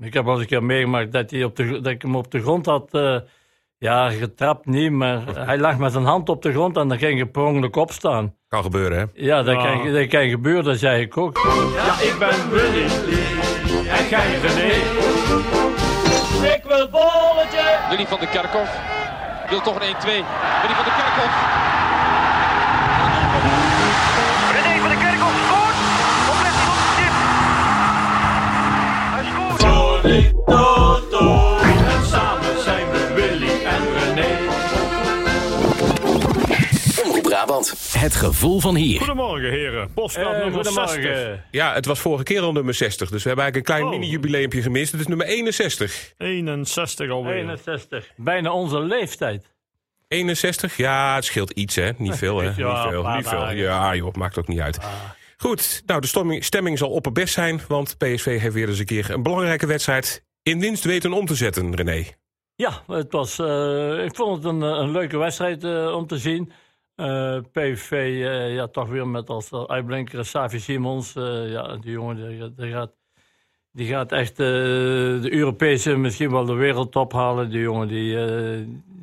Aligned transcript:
ik 0.00 0.14
heb 0.14 0.26
al 0.26 0.32
eens 0.32 0.40
een 0.40 0.46
keer 0.46 0.64
meegemaakt 0.64 1.12
dat, 1.12 1.30
hij 1.30 1.44
op 1.44 1.56
de, 1.56 1.70
dat 1.80 1.92
ik 1.92 2.02
hem 2.02 2.16
op 2.16 2.30
de 2.30 2.40
grond 2.40 2.66
had... 2.66 2.88
eh, 2.92 3.16
ja, 3.78 4.10
getrapt 4.10 4.66
niet, 4.66 4.90
maar 4.92 5.22
hij 5.48 5.58
lag 5.58 5.78
met 5.78 5.92
zijn 5.92 6.04
hand 6.04 6.28
op 6.28 6.42
de 6.42 6.52
grond 6.52 6.76
en 6.76 6.88
dan 6.88 6.98
ging 6.98 7.18
je 7.18 7.26
per 7.26 7.42
ongeluk 7.42 7.76
opstaan. 7.76 8.34
Kan 8.48 8.62
gebeuren, 8.62 8.98
hè? 8.98 9.04
Ja, 9.24 9.42
dat, 9.42 9.54
Ja. 9.54 9.62
Kan, 9.62 9.92
dat 9.92 10.06
kan 10.06 10.28
gebeuren, 10.28 10.64
dat 10.64 10.78
zei 10.78 11.00
ik 11.02 11.16
ook. 11.16 11.38
Ja, 11.74 12.00
ik 12.00 12.16
ben 12.18 12.50
Willy 12.50 12.84
en 13.88 14.04
gij 14.04 14.38
René. 14.38 14.72
Ik 16.54 16.62
wil 16.68 16.88
bolletje. 16.88 17.78
Willy 17.90 18.06
van 18.06 18.18
der 18.18 18.28
Kerkhof 18.28 18.80
wil 19.48 19.60
toch 19.60 19.74
een 19.80 19.94
1-2. 19.94 20.04
Willy 20.04 20.74
van 20.74 20.84
der 20.84 20.94
Kerkhof. 20.94 21.54
Brabant. 37.46 37.92
Het 37.98 38.14
gevoel 38.14 38.60
van 38.60 38.74
hier. 38.76 38.98
Goedemorgen 38.98 39.50
heren. 39.50 39.92
Postkaart 39.92 40.36
Eh, 40.36 40.42
nummer 40.42 40.64
60. 40.64 40.92
goedemorgen. 40.92 41.44
Ja, 41.50 41.74
het 41.74 41.86
was 41.86 42.00
vorige 42.00 42.24
keer 42.24 42.40
al 42.40 42.52
nummer 42.52 42.74
60. 42.74 43.10
Dus 43.10 43.22
we 43.22 43.28
hebben 43.28 43.44
eigenlijk 43.44 43.56
een 43.56 43.76
klein 43.86 43.94
Oh. 43.94 44.00
mini-jubileumpje 44.00 44.62
gemist. 44.62 44.92
Het 44.92 45.00
is 45.00 45.06
nummer 45.06 45.26
61. 45.26 46.12
61 46.18 47.10
alweer. 47.10 47.34
61. 47.36 48.10
Bijna 48.16 48.52
onze 48.52 48.80
leeftijd. 48.80 49.54
61? 50.08 50.76
Ja, 50.76 51.14
het 51.14 51.24
scheelt 51.24 51.50
iets, 51.50 51.74
hè? 51.74 51.90
Niet 51.96 52.16
veel, 52.24 52.38
hè? 52.38 52.44
Ja, 52.44 52.84
niet 52.84 52.90
veel, 52.92 53.08
niet 53.16 53.28
veel. 53.28 53.50
Ja, 53.50 53.94
joh, 53.94 54.14
maakt 54.14 54.38
ook 54.38 54.48
niet 54.48 54.60
uit. 54.60 54.78
Goed, 55.36 55.82
nou, 55.86 56.00
de 56.00 56.06
stemming, 56.06 56.44
stemming 56.44 56.78
zal 56.78 56.90
opperbest 56.90 57.34
zijn. 57.34 57.60
Want 57.68 57.98
PSV 57.98 58.40
heeft 58.40 58.54
weer 58.54 58.68
eens 58.68 58.78
een 58.78 58.84
keer 58.86 59.10
een 59.10 59.22
belangrijke 59.22 59.66
wedstrijd 59.66 60.24
in 60.42 60.60
winst 60.60 60.84
weten 60.84 61.12
om 61.12 61.26
te 61.26 61.34
zetten, 61.34 61.74
René. 61.74 62.04
Ja, 62.54 62.82
het 62.86 63.12
was, 63.12 63.38
eh, 63.38 64.04
ik 64.04 64.16
vond 64.16 64.36
het 64.36 64.44
een, 64.52 64.62
eh, 64.62 64.68
een 64.68 64.90
leuke 64.90 65.18
wedstrijd 65.18 65.64
eh, 65.64 65.94
om 65.94 66.06
te 66.06 66.18
zien. 66.18 66.52
Eh, 66.96 67.38
PV, 67.52 67.90
eh, 67.90 68.54
ja, 68.54 68.66
toch 68.66 68.88
weer 68.88 69.08
met 69.08 69.28
als 69.28 69.50
eh, 69.50 69.64
uitblinker 69.66 70.24
Savi 70.24 70.58
Simons. 70.58 71.12
ja, 71.46 71.76
die 71.76 71.90
jongen 71.90 72.54
die, 72.56 72.70
gaat, 72.70 72.92
die 73.72 73.86
gaat 73.86 74.12
echt 74.12 74.36
de 74.36 75.28
Europese, 75.30 75.96
misschien 75.96 76.30
wel 76.30 76.44
de 76.44 76.54
wereldtop 76.54 77.12
halen. 77.12 77.50
Die 77.50 77.60
jongen 77.60 77.88
die, 77.88 78.16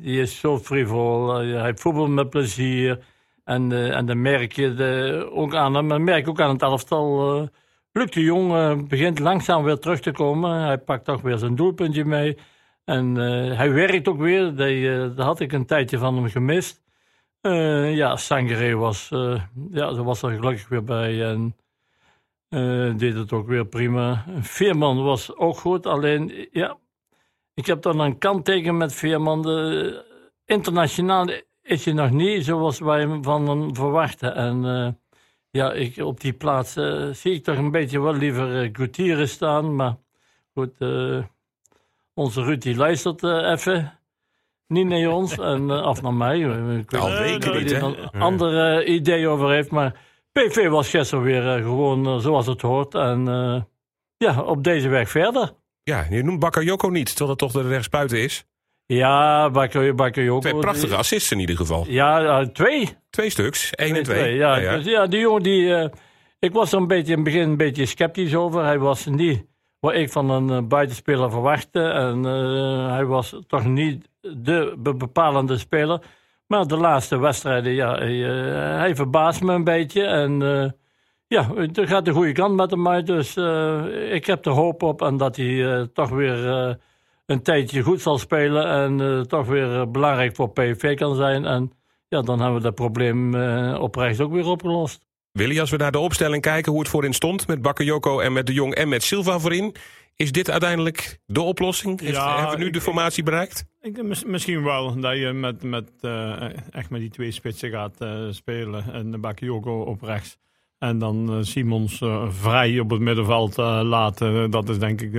die 0.00 0.20
is 0.20 0.38
zo 0.38 0.58
frivol. 0.58 1.34
Hij 1.34 1.76
voetbalt 1.76 2.08
met 2.08 2.30
plezier. 2.30 3.04
En, 3.44 3.92
en 3.92 4.06
dan 4.06 4.20
merk 4.22 4.52
je 4.52 4.74
de, 4.74 5.28
ook 5.32 5.54
aan 5.54 5.74
hem, 5.74 6.04
merk 6.04 6.28
ook 6.28 6.40
aan 6.40 6.52
het 6.52 6.62
elftal. 6.62 7.48
Luc 7.92 8.10
de 8.10 8.22
Jong 8.22 8.88
begint 8.88 9.18
langzaam 9.18 9.64
weer 9.64 9.78
terug 9.78 10.00
te 10.00 10.12
komen. 10.12 10.60
Hij 10.60 10.78
pakt 10.78 11.04
toch 11.04 11.20
weer 11.22 11.38
zijn 11.38 11.54
doelpuntje 11.54 12.04
mee. 12.04 12.36
En 12.84 13.14
hij 13.56 13.72
werkt 13.72 14.08
ook 14.08 14.18
weer. 14.18 14.54
Daar 14.56 15.26
had 15.26 15.40
ik 15.40 15.52
een 15.52 15.66
tijdje 15.66 15.98
van 15.98 16.14
hem 16.16 16.28
gemist. 16.28 16.83
Eh, 17.44 17.94
ja, 17.94 18.16
Sangare 18.16 18.76
was, 18.76 19.10
eh, 19.10 19.42
ja, 19.70 20.02
was 20.02 20.22
er 20.22 20.30
gelukkig 20.30 20.68
weer 20.68 20.84
bij. 20.84 21.24
En 21.24 21.56
eh, 22.48 22.96
deed 22.96 23.14
het 23.14 23.32
ook 23.32 23.46
weer 23.46 23.66
prima. 23.66 24.24
Veerman 24.40 25.02
was 25.02 25.36
ook 25.36 25.58
goed. 25.58 25.86
Alleen, 25.86 26.48
ja, 26.52 26.78
ik 27.54 27.66
heb 27.66 27.82
dan 27.82 28.00
een 28.00 28.18
kantteken 28.18 28.76
met 28.76 28.94
Veerman. 28.94 29.42
De, 29.42 30.04
internationaal 30.44 31.26
is 31.62 31.84
je 31.84 31.92
nog 31.92 32.10
niet 32.10 32.44
zoals 32.44 32.78
wij 32.78 33.18
van 33.22 33.48
hem 33.48 33.74
verwachten. 33.74 34.34
En 34.34 34.98
ja, 35.50 35.72
ik, 35.72 35.96
op 35.96 36.20
die 36.20 36.32
plaats 36.32 36.72
zie 37.12 37.32
ik 37.32 37.44
toch 37.44 37.56
een 37.56 37.70
beetje 37.70 38.00
wel 38.00 38.14
liever 38.14 38.68
Gutierrez 38.72 39.32
staan. 39.32 39.74
Maar 39.74 39.96
goed, 40.54 40.78
onze 42.14 42.42
Ruud 42.42 42.62
die 42.62 42.76
luistert 42.76 43.22
even. 43.22 44.03
Niet 44.68 44.86
naar 44.86 45.12
ons, 45.12 45.38
en, 45.38 45.70
eh, 45.70 45.86
of 45.86 46.02
naar 46.02 46.14
mij. 46.14 46.38
Ik 46.38 46.90
weet 46.90 47.00
Al 47.00 47.10
weken 47.10 47.56
niet, 47.56 47.72
er 47.72 47.82
een 47.82 48.10
ander 48.20 48.78
eh, 48.78 48.94
idee 48.94 49.28
over 49.28 49.50
heeft. 49.50 49.70
Maar 49.70 50.00
PV 50.32 50.68
was 50.68 50.90
gisteren 50.90 51.24
weer 51.24 51.56
eh, 51.56 51.62
gewoon 51.62 52.20
zoals 52.20 52.46
het 52.46 52.60
hoort. 52.60 52.94
En 52.94 53.24
ja, 54.16 54.42
op 54.42 54.64
deze 54.64 54.88
weg 54.88 55.10
verder. 55.10 55.52
Ja, 55.82 56.06
je 56.10 56.22
noemt 56.22 56.38
Bakayoko 56.38 56.88
niet, 56.88 57.06
terwijl 57.06 57.30
het 57.30 57.38
toch 57.38 57.52
de 57.52 57.68
rechtsbuiten 57.68 58.18
is. 58.18 58.44
Ja, 58.86 59.50
Bakayoko. 59.50 60.38
Twee 60.38 60.58
prachtige 60.58 60.96
assists 60.96 61.32
in 61.32 61.38
ieder 61.38 61.56
geval. 61.56 61.84
Ja, 61.88 62.46
twee. 62.46 62.96
Twee 63.10 63.30
stuks, 63.30 63.70
één 63.70 63.96
en 63.96 64.02
Twee, 64.02 64.18
twee. 64.18 64.34
Ja, 64.34 64.56
Ja, 64.56 64.62
ja. 64.62 64.76
Dus 64.76 64.84
ja, 64.84 65.06
die 65.06 65.20
jongen 65.20 65.42
die. 65.42 65.90
ik 66.38 66.52
was 66.52 66.72
er 66.72 66.78
een 66.78 66.86
beetje 66.86 67.12
in 67.12 67.18
het 67.18 67.24
begin 67.24 67.48
een 67.48 67.56
beetje 67.56 67.86
sceptisch 67.86 68.34
over. 68.34 68.64
Hij 68.64 68.78
was 68.78 69.06
niet 69.06 69.44
wat 69.84 69.94
ik 69.94 70.10
van 70.10 70.30
een 70.30 70.50
eh, 70.50 70.62
buitenspeler 70.68 71.30
verwachtte. 71.30 71.82
En 71.82 72.24
eh, 72.24 72.90
hij 72.92 73.04
was 73.04 73.36
toch 73.46 73.64
niet 73.64 74.08
de 74.20 74.74
be- 74.78 74.94
bepalende 74.94 75.58
speler. 75.58 76.00
Maar 76.46 76.66
de 76.66 76.76
laatste 76.76 77.18
wedstrijden, 77.18 77.72
ja, 77.72 77.94
hij, 77.98 78.88
eh, 78.88 78.94
verbaast 78.96 79.42
me 79.42 79.52
een 79.52 79.64
beetje. 79.64 80.04
En 80.04 80.42
eh, 80.42 80.70
ja, 81.26 81.48
er 81.74 81.88
gaat 81.88 82.04
de 82.04 82.12
goede 82.12 82.32
kant 82.32 82.54
met 82.56 82.70
hem 82.70 82.88
uit. 82.88 83.06
Dus 83.06 83.36
ik 84.10 84.26
heb 84.26 84.46
er 84.46 84.52
hoop 84.52 84.82
op. 84.82 85.02
En 85.02 85.16
dat 85.16 85.36
hij 85.36 85.88
toch 85.92 86.08
weer 86.08 86.78
een 87.26 87.42
tijdje 87.42 87.82
goed 87.82 88.00
zal 88.00 88.18
spelen. 88.18 88.66
En 88.66 89.28
toch 89.28 89.46
weer 89.46 89.90
belangrijk 89.90 90.34
voor 90.36 90.50
PSV 90.50 90.96
kan 90.96 91.14
zijn. 91.14 91.44
En 91.44 91.72
ja, 92.08 92.22
dan 92.22 92.38
hebben 92.38 92.56
we 92.56 92.62
dat 92.62 92.74
probleem 92.74 93.34
op 93.74 93.94
rechts 93.94 94.20
ook 94.20 94.32
weer 94.32 94.46
opgelost. 94.46 95.06
Willy, 95.34 95.60
als 95.60 95.70
we 95.70 95.76
naar 95.76 95.92
de 95.92 95.98
opstelling 95.98 96.42
kijken, 96.42 96.72
hoe 96.72 96.80
het 96.80 96.90
voorin 96.90 97.12
stond... 97.12 97.46
met 97.46 97.62
Bakayoko 97.62 98.20
en 98.20 98.32
met 98.32 98.46
de 98.46 98.52
Jong 98.52 98.74
en 98.74 98.88
met 98.88 99.02
Silva 99.02 99.38
voorin... 99.38 99.74
is 100.16 100.32
dit 100.32 100.50
uiteindelijk 100.50 101.18
de 101.26 101.40
oplossing? 101.40 102.00
Heeft, 102.00 102.14
Ja, 102.14 102.38
hebben 102.38 102.58
we 102.58 102.64
nu 102.64 102.70
de 102.70 102.80
formatie 102.80 103.22
bereikt? 103.22 103.64
Ik, 103.80 104.02
mis- 104.02 104.24
misschien 104.24 104.62
wel 104.62 105.00
dat 105.00 105.16
je 105.16 105.32
met, 105.32 105.62
met, 105.62 105.90
eh, 106.00 106.42
echt 106.70 106.90
met 106.90 107.00
die 107.00 107.10
twee 107.10 107.30
spitsen 107.30 107.70
gaat 107.70 108.00
eh, 108.00 108.26
spelen. 108.30 108.92
En 108.92 109.20
Bakayoko 109.20 109.80
op 109.80 110.02
rechts. 110.02 110.38
En 110.78 110.98
dan 110.98 111.30
eh, 111.30 111.38
Simons 111.40 112.02
vrij 112.28 112.78
op 112.78 112.90
het 112.90 113.00
middenveld 113.00 113.56
laten. 113.86 114.50
Dat 114.50 114.68
is 114.68 114.78
denk 114.78 115.00
ik 115.00 115.12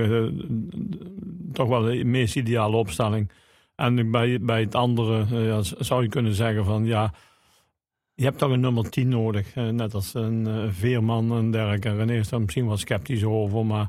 toch 1.52 1.68
wel 1.68 1.82
de 1.82 2.04
meest 2.04 2.36
ideale 2.36 2.76
opstelling. 2.76 3.30
En 3.74 4.10
bij, 4.10 4.40
bij 4.40 4.60
het 4.60 4.74
andere 4.74 5.44
ja, 5.44 5.62
zou 5.62 6.02
je 6.02 6.08
kunnen 6.08 6.34
zeggen 6.34 6.64
van 6.64 6.84
ja... 6.84 7.12
Je 8.18 8.24
hebt 8.24 8.38
toch 8.38 8.50
een 8.50 8.60
nummer 8.60 8.90
10 8.90 9.08
nodig. 9.08 9.54
net 9.54 9.94
als 9.94 10.14
een 10.14 10.46
eh, 10.46 10.64
Veerman 10.68 11.32
en 11.36 11.50
dergelijke. 11.50 11.96
René 11.96 12.14
is 12.18 12.28
daar 12.28 12.40
misschien 12.40 12.66
wel 12.66 12.76
sceptisch 12.76 13.24
over. 13.24 13.66
Maar 13.66 13.88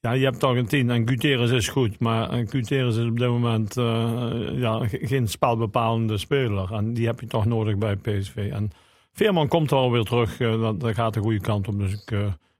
ja, 0.00 0.12
je 0.12 0.24
hebt 0.24 0.40
toch 0.40 0.56
een 0.56 0.66
10. 0.66 0.90
En 0.90 1.08
Gutierrez 1.08 1.50
is 1.50 1.68
goed. 1.68 1.98
Maar 1.98 2.30
eh, 2.30 2.48
Gutierrez 2.48 2.96
is 2.96 3.04
op 3.04 3.18
dit 3.18 3.28
moment 3.28 3.76
eh, 3.76 4.46
ja, 4.52 4.88
ge- 4.88 4.98
geen 5.06 5.28
spelbepalende 5.28 6.18
speler. 6.18 6.72
En 6.72 6.94
die 6.94 7.06
heb 7.06 7.20
je 7.20 7.26
toch 7.26 7.44
nodig 7.46 7.76
bij 7.78 7.96
PSV. 7.96 8.48
En 8.52 8.70
Veerman 9.12 9.48
komt 9.48 9.70
wel 9.70 9.92
weer 9.92 10.02
terug. 10.04 10.40
eh, 10.40 10.74
dat, 10.78 10.94
gaat 10.94 11.14
de 11.14 11.20
goede 11.20 11.40
kant 11.40 11.68
op. 11.68 11.78
Dus 11.78 11.92
ik, 11.92 12.12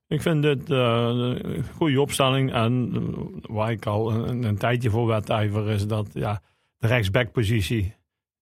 ik 0.09 0.23
vind 0.23 0.43
dit 0.43 0.71
een 0.71 1.65
goede 1.75 2.01
opstelling. 2.01 2.53
En 2.53 2.93
waar 3.43 3.71
ik 3.71 3.87
al 3.87 4.13
een, 4.13 4.43
een 4.45 4.59
tijdje 4.59 4.91
voor 4.91 5.07
wedijver 5.07 5.69
is 5.71 5.87
dat 5.87 6.09
ja, 6.13 6.41
de 6.79 6.87
rechtsbackpositie 6.87 7.95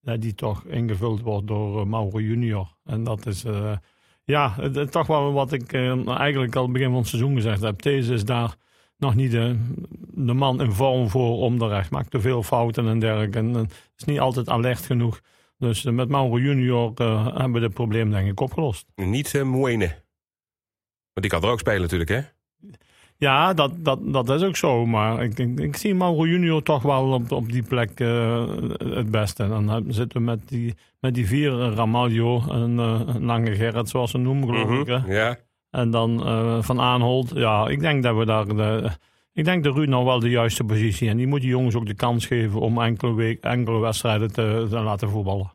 ja, 0.05 0.17
die 0.17 0.35
toch 0.35 0.65
ingevuld 0.65 1.21
wordt 1.21 1.47
door 1.47 1.81
eh, 1.81 1.87
Mauro 1.87 2.21
Junior. 2.21 2.77
En 2.85 3.05
dat 3.05 3.27
is 3.27 3.45
eh, 3.45 3.77
ja, 4.25 4.55
het, 4.57 4.75
het 4.75 4.93
toch 4.93 5.07
wel 5.07 5.33
wat 5.33 5.53
ik 5.53 5.73
eh, 5.73 6.09
eigenlijk 6.09 6.57
al 6.57 6.63
het 6.63 6.73
begin 6.73 6.89
van 6.89 6.99
het 6.99 7.09
seizoen 7.09 7.35
gezegd 7.35 7.61
heb. 7.61 7.83
Deze 7.83 8.15
is 8.15 8.25
daar 8.25 8.57
nog 8.97 9.15
niet 9.15 9.31
de, 9.31 9.59
de 10.15 10.33
man 10.33 10.61
in 10.61 10.73
vorm 10.73 11.09
voor 11.09 11.37
om 11.39 11.59
de 11.59 11.69
rechts. 11.69 11.89
Maakt 11.89 12.11
te 12.11 12.21
veel 12.21 12.43
fouten 12.43 12.89
en 12.89 12.99
dergelijke. 12.99 13.39
En, 13.39 13.69
is 13.97 14.05
niet 14.05 14.21
altijd 14.21 14.49
alert 14.49 14.87
genoeg. 14.87 15.21
Dus 15.59 15.83
met 15.83 16.09
Mauro 16.09 16.39
Junior 16.39 16.93
hebben 16.95 17.53
we 17.53 17.61
dit 17.61 17.75
probleem 17.75 18.11
denk 18.11 18.29
ik 18.29 18.41
opgelost. 18.41 18.87
Niet 18.95 19.35
uh, 19.35 19.43
Moene. 19.43 19.87
Want 21.13 21.27
die 21.27 21.29
kan 21.29 21.43
er 21.43 21.49
ook 21.49 21.59
spelen 21.59 21.81
natuurlijk, 21.81 22.11
hè? 22.11 22.21
Ja, 23.19 23.53
dat, 23.55 23.73
dat, 23.77 23.99
dat 24.13 24.31
is 24.31 24.43
ook 24.43 24.57
zo. 24.57 24.87
Maar 24.87 25.23
ik, 25.23 25.39
ik, 25.39 25.61
ik 25.61 25.77
zie 25.77 25.95
Mauro 25.95 26.27
Junior 26.27 26.63
toch 26.63 26.83
wel 26.83 27.13
op, 27.13 27.33
op 27.33 27.53
die 27.53 27.63
plek 27.63 28.01
eh, 28.01 28.45
het 28.79 29.11
beste. 29.11 29.43
En 29.43 29.67
dan 29.67 29.85
zitten 29.89 30.19
we 30.19 30.25
met 30.25 30.49
die, 30.49 30.75
met 31.01 31.15
die 31.15 31.27
vier, 31.27 31.61
eh, 31.61 31.73
Ramaljo 31.75 32.43
en 32.51 32.79
eh, 32.79 33.01
Lange 33.21 33.55
Gerrit, 33.55 33.89
zoals 33.89 34.11
ze 34.11 34.19
noemen, 34.19 34.49
geloof 34.49 34.81
ik. 34.81 34.87
hè. 34.87 34.99
Mhm, 34.99 35.13
Ja. 35.13 35.37
En 35.71 35.91
dan 35.91 36.21
Van 36.65 36.81
Aanholt. 36.81 37.31
Ja, 37.35 37.69
ik 37.69 37.81
denk 37.81 38.03
dat 38.03 38.17
we 38.17 38.25
daar... 38.25 38.47
De, 38.47 38.91
ik 39.33 39.45
denk 39.45 39.65
dat 39.65 39.75
Ruud 39.75 39.89
nou 39.89 40.05
wel 40.05 40.21
de 40.21 40.31
juiste 40.31 40.65
positie. 40.65 41.09
En 41.09 41.17
die 41.17 41.27
moet 41.27 41.41
die 41.41 41.51
jongens 41.51 41.75
ook 41.75 41.87
de 41.87 41.95
kans 41.95 42.27
geven 42.27 42.61
om 42.61 42.81
enkele, 42.83 43.15
week, 43.15 43.43
enkele 43.43 43.79
wedstrijden 43.79 44.33
te, 44.33 44.67
te 44.71 44.81
laten 44.81 45.11
voetballen. 45.11 45.53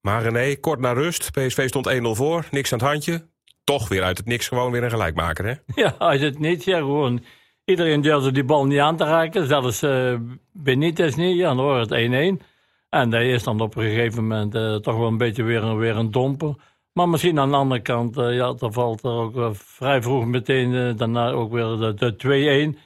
Maar 0.00 0.22
René, 0.22 0.56
kort 0.56 0.80
na 0.80 0.92
rust. 0.92 1.30
PSV 1.30 1.68
stond 1.68 1.88
1-0 1.90 1.92
voor. 2.02 2.46
Niks 2.50 2.72
aan 2.72 2.78
het 2.78 2.88
handje. 2.88 3.26
Toch 3.64 3.88
weer 3.88 4.02
uit 4.02 4.18
het 4.18 4.26
niks 4.26 4.48
gewoon 4.48 4.72
weer 4.72 4.82
een 4.82 4.90
gelijkmaker, 4.90 5.44
hè? 5.44 5.54
Ja, 5.82 5.94
uit 5.98 6.20
het 6.20 6.38
niet. 6.38 6.64
Ja, 6.64 6.78
gewoon. 6.78 7.24
Iedereen 7.64 8.00
durfde 8.00 8.32
die 8.32 8.44
bal 8.44 8.66
niet 8.66 8.78
aan 8.78 8.96
te 8.96 9.04
raken. 9.04 9.46
Zelfs 9.46 9.82
eh 9.82 10.14
Benitez 10.52 11.14
niet. 11.14 11.36
Ja, 11.36 11.54
dan 11.54 11.64
wordt 11.64 11.90
het 11.90 12.40
1-1. 12.40 12.46
En 12.88 13.10
dat 13.10 13.20
is 13.20 13.42
dan 13.42 13.60
op 13.60 13.76
een 13.76 13.82
gegeven 13.82 14.22
moment 14.22 14.54
eh, 14.54 14.74
toch 14.74 14.96
wel 14.96 15.06
een 15.06 15.16
beetje 15.16 15.42
weer, 15.42 15.76
weer 15.76 15.96
een 15.96 16.10
domper. 16.10 16.54
Maar 16.92 17.08
misschien 17.08 17.38
aan 17.38 17.50
de 17.50 17.56
andere 17.56 17.80
kant, 17.80 18.16
eh, 18.16 18.34
ja, 18.34 18.52
dan 18.52 18.72
valt 18.72 19.04
er 19.04 19.10
ook 19.10 19.56
vrij 19.56 20.02
vroeg 20.02 20.26
meteen 20.26 20.96
daarna 20.96 21.30
ook 21.30 21.52
weer 21.52 21.76
de, 21.76 21.94
de 21.94 22.74
2-1. 22.74 22.78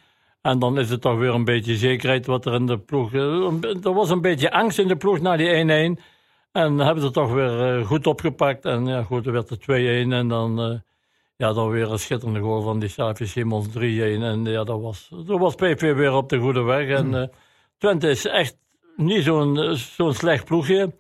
En 0.43 0.59
dan 0.59 0.79
is 0.79 0.91
het 0.91 1.01
toch 1.01 1.19
weer 1.19 1.35
een 1.35 1.45
beetje 1.45 1.77
zekerheid 1.77 2.27
wat 2.27 2.47
er 2.47 2.55
in 2.55 2.67
de 2.67 2.79
ploeg... 2.79 3.13
Er 3.13 3.95
was 3.95 4.11
een 4.11 4.21
beetje 4.21 4.51
angst 4.51 4.79
in 4.79 4.89
de 4.89 4.97
ploeg 4.97 5.21
na 5.21 5.37
die 5.37 5.97
1-1. 5.97 6.03
En 6.57 6.79
hebben 6.79 6.99
ze 6.99 7.05
het 7.05 7.15
toch 7.15 7.33
weer 7.33 7.79
eh, 7.79 7.87
goed 7.87 8.07
opgepakt. 8.07 8.65
En 8.65 8.87
ja, 8.87 9.03
goed, 9.03 9.27
er 9.27 9.33
werd 9.33 9.51
het 9.51 9.61
2-1. 9.61 9.65
En 10.13 10.29
dan, 10.29 10.61
eh, 10.61 10.79
ja, 11.37 11.53
dan 11.53 11.71
weer 11.71 11.91
een 11.91 11.99
schitterende 11.99 12.41
goal 12.41 12.63
van 12.63 12.79
die 12.79 12.89
Savi 12.89 13.27
Simons 13.27 13.69
3-1. 13.69 14.23
En 14.23 14.45
ja, 14.45 14.65
dat 14.65 14.81
was, 14.81 15.09
dat 15.27 15.39
was 15.39 15.55
PV 15.55 15.95
weer 15.95 16.13
op 16.13 16.29
de 16.29 16.39
goede 16.39 16.63
weg. 16.63 16.89
En 16.89 17.15
eh, 17.15 17.29
Twente 17.79 18.09
is 18.11 18.27
echt 18.27 18.57
niet 18.97 19.25
zo'n 19.25 19.77
zo'n 19.77 20.15
slecht 20.15 20.45
ploegje. 20.45 20.95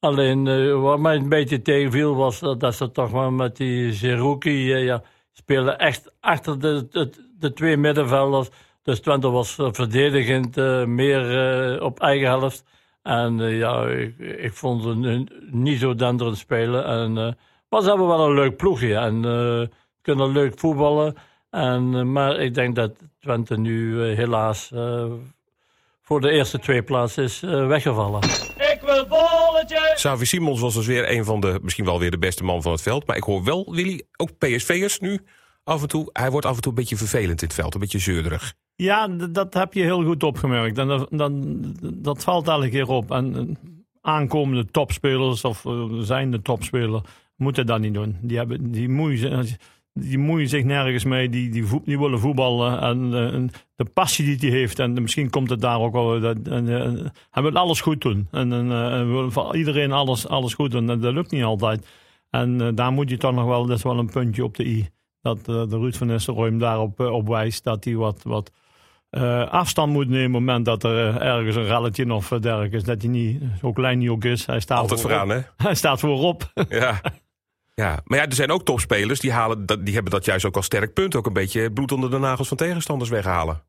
Alleen 0.00 0.44
wat 0.80 0.98
mij 0.98 1.16
een 1.16 1.28
beetje 1.28 1.62
tegenviel 1.62 2.16
was 2.16 2.38
dat, 2.38 2.60
dat 2.60 2.74
ze 2.74 2.90
toch 2.90 3.12
maar 3.12 3.32
met 3.32 3.56
die 3.56 3.92
Zerouki 3.92 4.74
ja, 4.74 5.02
spelen 5.32 5.78
echt 5.78 6.12
achter 6.20 6.60
de, 6.60 6.86
de, 6.90 7.10
de 7.38 7.52
twee 7.52 7.76
middenvelders. 7.76 8.48
Dus 8.82 9.00
Twente 9.00 9.30
was 9.30 9.54
verdedigend 9.54 10.56
meer 10.86 11.82
op 11.82 12.00
eigen 12.00 12.26
helft. 12.26 12.64
En 13.08 13.40
eh, 13.40 13.58
ja, 13.58 13.86
ik, 13.86 14.18
ik 14.18 14.52
vond 14.52 14.82
ze 14.82 15.24
niet 15.50 15.80
zo 15.80 15.94
denderend 15.94 16.38
spelen. 16.38 16.84
En, 16.84 17.18
eh, 17.18 17.32
maar 17.68 17.82
ze 17.82 17.88
hebben 17.88 18.06
wel 18.06 18.26
een 18.26 18.34
leuk 18.34 18.56
ploegje 18.56 18.94
en 18.94 19.24
eh, 19.24 19.76
kunnen 20.02 20.32
leuk 20.32 20.58
voetballen. 20.58 21.14
En, 21.50 22.12
maar 22.12 22.40
ik 22.40 22.54
denk 22.54 22.74
dat 22.74 22.92
Twente 23.20 23.58
nu 23.58 24.02
helaas 24.02 24.70
eh, 24.72 25.04
voor 26.02 26.20
de 26.20 26.30
eerste 26.30 26.58
twee 26.58 26.82
plaatsen 26.82 27.24
is 27.24 27.42
eh, 27.42 27.66
weggevallen. 27.66 28.20
Xavi 29.94 30.24
Simons 30.24 30.60
was 30.60 30.74
dus 30.74 30.86
weer 30.86 31.10
een 31.10 31.24
van 31.24 31.40
de, 31.40 31.58
misschien 31.62 31.84
wel 31.84 31.98
weer 31.98 32.10
de 32.10 32.18
beste 32.18 32.44
man 32.44 32.62
van 32.62 32.72
het 32.72 32.82
veld. 32.82 33.06
Maar 33.06 33.16
ik 33.16 33.22
hoor 33.22 33.44
wel, 33.44 33.74
Willy, 33.74 34.02
ook 34.16 34.38
PSV'ers 34.38 34.98
nu 34.98 35.20
af 35.68 35.82
en 35.82 35.88
toe. 35.88 36.08
Hij 36.12 36.30
wordt 36.30 36.46
af 36.46 36.54
en 36.56 36.60
toe 36.60 36.72
een 36.72 36.78
beetje 36.78 36.96
vervelend 36.96 37.42
in 37.42 37.46
het 37.48 37.56
veld, 37.56 37.74
een 37.74 37.80
beetje 37.80 37.98
zeurderig. 37.98 38.54
Ja, 38.76 39.08
dat 39.08 39.54
heb 39.54 39.72
je 39.72 39.82
heel 39.82 40.04
goed 40.04 40.22
opgemerkt. 40.22 40.78
En 40.78 40.88
dat, 40.88 41.08
dan, 41.10 41.56
dat 41.94 42.24
valt 42.24 42.48
elke 42.48 42.68
keer 42.68 42.88
op. 42.88 43.10
En 43.10 43.36
eh, 43.36 43.54
aankomende 44.00 44.64
topspelers 44.64 45.44
of 45.44 45.64
eh, 45.66 45.84
zijnde 46.00 46.42
topspeler 46.42 47.02
moeten 47.36 47.66
dat 47.66 47.80
niet 47.80 47.94
doen. 47.94 48.16
Die, 48.20 48.36
hebben, 48.36 48.70
die, 48.70 48.88
moeien, 48.88 49.46
die 49.92 50.46
zich 50.46 50.64
nergens 50.64 51.04
mee. 51.04 51.28
Die, 51.28 51.50
die, 51.50 51.64
voet- 51.66 51.84
die 51.84 51.98
willen 51.98 52.20
voetballen. 52.20 52.80
En, 52.80 53.14
eh, 53.14 53.58
de 53.76 53.84
passie 53.84 54.36
die 54.36 54.50
hij 54.50 54.58
heeft. 54.58 54.78
En 54.78 55.02
misschien 55.02 55.30
komt 55.30 55.50
het 55.50 55.60
daar 55.60 55.80
ook 55.80 55.92
wel. 55.92 56.20
Dat, 56.20 56.36
en, 56.44 56.66
hij 57.30 57.42
wil 57.42 57.52
alles 57.52 57.80
goed 57.80 58.00
doen. 58.00 58.28
En, 58.30 58.52
en 58.52 59.10
wil 59.10 59.30
voor 59.30 59.56
iedereen 59.56 59.92
alles, 59.92 60.28
alles 60.28 60.54
goed 60.54 60.70
doen. 60.70 60.90
En 60.90 61.00
dat 61.00 61.14
lukt 61.14 61.30
niet 61.30 61.44
altijd. 61.44 61.86
En 62.30 62.74
daar 62.74 62.92
moet 62.92 63.10
je 63.10 63.16
toch 63.16 63.34
nog 63.34 63.44
wel, 63.46 63.66
dat 63.66 63.76
is 63.76 63.82
wel 63.82 63.98
een 63.98 64.10
puntje 64.10 64.44
op 64.44 64.56
de 64.56 64.66
i. 64.66 64.88
Dat 65.22 65.38
eh, 65.38 65.44
de 65.44 65.78
Ruud 65.78 65.94
van 65.94 66.06
Nistelrooy 66.06 66.48
hem 66.48 66.58
daarop 66.58 67.00
eh, 67.00 67.12
op 67.12 67.28
wijst. 67.28 67.64
Dat 67.64 67.84
hij 67.84 67.94
wat, 67.94 68.20
wat 68.22 68.50
eh, 69.10 69.50
afstand 69.50 69.92
moet 69.92 70.08
nemen 70.08 70.26
op 70.26 70.32
het 70.32 70.40
moment 70.40 70.64
dat 70.64 70.84
er 70.84 71.20
ergens 71.20 71.56
een 71.56 71.66
relletje 71.66 72.12
of 72.12 72.30
uh, 72.30 72.40
dergelijks 72.40 72.76
is. 72.76 72.84
Dat 72.84 73.02
hij 73.02 73.10
niet, 73.10 73.42
zo 73.60 73.72
klein 73.72 74.00
hij 74.00 74.10
ook 74.10 74.24
is. 74.24 74.46
Hij 74.46 74.60
staat 74.60 74.78
Altijd 74.78 75.00
vooraan, 75.00 75.28
hè? 75.28 75.40
Hij 75.56 75.74
staat 75.74 76.00
voorop. 76.00 76.52
Ja. 76.68 77.00
ja. 77.74 78.00
Maar 78.04 78.18
ja, 78.18 78.26
er 78.26 78.34
zijn 78.34 78.50
ook 78.50 78.64
topspelers 78.64 79.20
die, 79.20 79.32
halen, 79.32 79.66
dat, 79.66 79.84
die 79.84 79.94
hebben 79.94 80.12
dat 80.12 80.24
juist 80.24 80.44
ook 80.44 80.56
als 80.56 80.64
sterk 80.64 80.92
punt. 80.92 81.16
Ook 81.16 81.26
een 81.26 81.32
beetje 81.32 81.72
bloed 81.72 81.92
onder 81.92 82.10
de 82.10 82.18
nagels 82.18 82.48
van 82.48 82.56
tegenstanders 82.56 83.10
weghalen. 83.10 83.62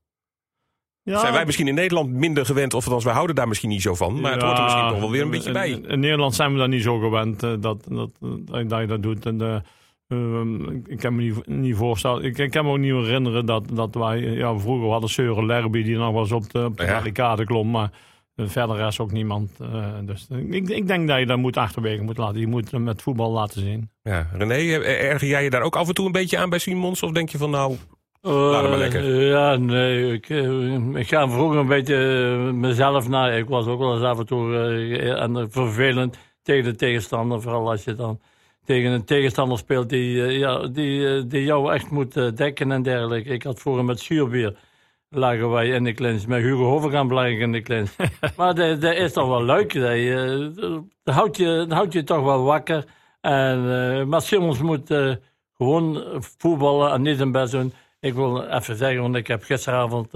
Ja, 1.04 1.20
Zijn 1.20 1.34
wij 1.34 1.46
misschien 1.46 1.68
in 1.68 1.74
Nederland 1.74 2.10
minder 2.10 2.46
gewend, 2.46 2.74
of 2.74 2.86
althans 2.86 3.04
wij 3.04 3.14
houden 3.14 3.36
daar 3.36 3.48
misschien 3.48 3.70
niet 3.70 3.82
zo 3.82 3.96
van. 3.96 4.22
Maar 4.22 4.32
het 4.32 4.42
hoort 4.42 4.58
er 4.58 4.64
misschien 4.64 4.86
nog 4.86 5.00
wel 5.00 5.12
weer 5.12 5.22
een 5.22 5.30
beetje 5.30 5.52
bij. 5.52 5.70
In, 5.70 5.86
in 5.86 6.00
Nederland 6.00 6.36
zijn 6.36 6.52
we 6.52 6.58
daar 6.60 6.68
niet 6.68 6.84
zo 6.84 7.00
gewend 7.00 7.40
dat, 7.40 7.62
dat, 7.62 7.86
dat, 7.90 8.12
dat 8.70 8.80
je 8.80 8.88
dat 8.88 9.04
doet. 9.04 9.26
En, 9.26 9.64
eh, 10.10 10.18
ehm, 10.18 10.70
ik 10.86 10.98
kan 10.98 11.16
me 11.16 11.22
niet, 11.22 11.48
niet 11.48 11.76
voorstellen. 11.76 12.24
Ik, 12.24 12.38
ik 12.38 12.52
kan 12.52 12.66
me 12.66 12.72
ook 12.72 12.78
niet 12.78 12.92
herinneren 12.92 13.46
dat, 13.46 13.64
dat 13.74 13.96
wij. 13.96 14.20
Ja, 14.20 14.58
vroeger 14.58 14.90
hadden 14.90 15.10
Seuren 15.10 15.46
Lerby 15.46 15.84
die 15.84 15.98
nog 15.98 16.12
wel 16.12 16.22
eens 16.22 16.32
op 16.32 16.52
de, 16.52 16.66
op 16.66 16.78
de 16.78 16.84
Ja. 16.84 16.92
barricade 16.94 17.44
klom. 17.46 17.72
Maar 17.72 17.92
eh, 18.36 18.46
verder 18.48 18.88
is 18.88 19.00
ook 19.00 19.12
niemand. 19.12 19.52
eh, 19.62 19.86
dus 20.02 20.28
ik, 20.50 20.70
ik 20.70 20.88
denk 20.88 21.08
dat 21.08 21.20
je 21.20 21.26
dat 21.26 21.38
moet 21.38 21.58
achterwege 21.58 22.04
moet 22.04 22.18
laten. 22.18 22.40
Je 22.40 22.48
moet 22.48 22.72
het 22.72 22.82
met 22.82 23.02
voetbal 23.02 23.32
laten 23.32 23.62
zien. 23.62 23.90
Ja. 24.04 24.28
René, 24.34 24.54
eh, 24.54 25.04
erger 25.12 25.28
jij 25.28 25.44
je 25.44 25.50
daar 25.50 25.62
ook 25.62 25.76
af 25.76 25.88
en 25.88 25.94
toe 25.94 26.06
een 26.06 26.12
beetje 26.12 26.38
aan 26.38 26.50
bij 26.50 26.60
Simons? 26.60 27.04
Of 27.04 27.12
denk 27.12 27.30
je 27.30 27.38
van 27.38 27.50
nou, 27.50 27.76
Laat 28.22 28.62
het 28.62 28.70
maar 28.70 28.80
lekker. 28.80 29.26
Ja, 29.30 29.56
nee. 29.56 30.14
Ik, 30.14 30.30
ik 30.94 31.08
ga 31.08 31.30
vroeger 31.30 31.60
een 31.60 31.68
beetje 31.68 31.96
mezelf 32.54 33.08
na. 33.10 33.30
Ik 33.32 33.48
was 33.48 33.66
ook 33.66 33.80
wel 33.80 33.94
eens 33.94 34.04
af 34.04 34.20
en 34.20 34.26
toe 34.26 34.56
eh, 34.56 35.22
en, 35.22 35.36
eh, 35.38 35.46
vervelend 35.50 36.18
tegen 36.44 36.64
de 36.64 36.76
tegenstander. 36.76 37.42
Vooral 37.42 37.70
als 37.70 37.84
je 37.84 37.96
dan 37.96 38.20
tegen 38.70 38.92
een 38.92 39.06
tegenstander 39.06 39.58
speelt 39.58 39.90
die, 39.90 40.24
eh, 40.24 40.38
ja, 40.38 40.68
die, 40.68 41.08
eh, 41.08 41.24
die 41.28 41.44
jou 41.44 41.74
echt 41.74 41.90
moet 41.90 42.18
eh, 42.18 42.28
dekken 42.36 42.72
en 42.72 42.82
dergelijke. 42.82 43.30
Ik 43.30 43.44
had 43.44 43.60
vroeger 43.60 43.86
met 43.86 44.00
zuurbier 44.00 44.58
lagen 45.10 45.50
wij 45.50 45.68
in 45.68 45.84
de 45.84 45.94
klins. 45.94 46.26
Met 46.26 46.42
Hugo 46.42 46.64
Hovenkamp 46.64 47.12
lag 47.12 47.26
ik 47.26 47.40
in 47.40 47.52
de 47.52 47.62
klins. 47.62 47.96
maar 48.38 48.56
dat, 48.56 48.84
is 48.84 49.14
toch 49.14 49.28
wel 49.28 49.44
leuk. 49.44 49.74
Dat, 51.04 51.16
houdt 51.16 51.38
je, 51.38 51.66
houdt 51.70 51.94
je 51.94 52.04
toch 52.04 52.24
wel 52.24 52.44
wakker. 52.44 52.86
En, 53.22 54.10
maar 54.10 54.22
Simmons 54.22 54.62
moet 54.62 54.94
gewoon 55.58 56.04
voetballen 56.38 56.92
en 56.92 57.02
niet 57.02 57.20
een 57.20 57.32
best 57.32 57.52
doen. 57.52 57.74
Ik 58.00 58.14
wil 58.14 58.44
even 58.44 58.76
zeggen, 58.76 59.02
want 59.02 59.16
ik 59.16 59.28
heb 59.28 59.44
gisteravond 59.44 60.12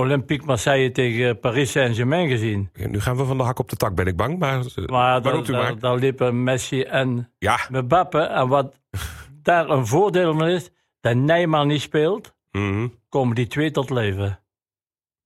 Olympique 0.00 0.46
Marseille 0.46 0.90
tegen 0.90 1.38
Paris 1.40 1.70
Saint-Germain 1.70 2.28
gezien. 2.28 2.70
nu 2.72 3.00
gaan 3.00 3.16
we 3.16 3.24
van 3.24 3.36
de 3.36 3.42
hak 3.42 3.58
op 3.58 3.68
de 3.68 3.76
tak, 3.76 3.94
ben 3.94 4.06
ik 4.06 4.16
bang. 4.16 4.38
Maar, 4.38 4.58
eh, 4.58 4.84
Maar 4.86 5.22
daar, 5.22 5.50
maar. 5.50 5.78
daar, 5.78 5.96
liepen 5.96 6.42
Messi 6.42 6.82
en 6.82 7.32
Ja. 7.38 7.58
Mbappe. 7.70 8.18
En 8.20 8.48
wat 8.48 8.80
daar 9.42 9.68
een 9.68 9.86
voordeel 9.86 10.34
van 10.38 10.46
is, 10.48 10.70
dat 11.00 11.14
Neymar 11.16 11.66
niet 11.66 11.80
speelt, 11.80 12.34
Mhm. 12.52 12.88
komen 13.08 13.34
die 13.34 13.46
twee 13.46 13.70
tot 13.70 13.90
leven. 13.90 14.40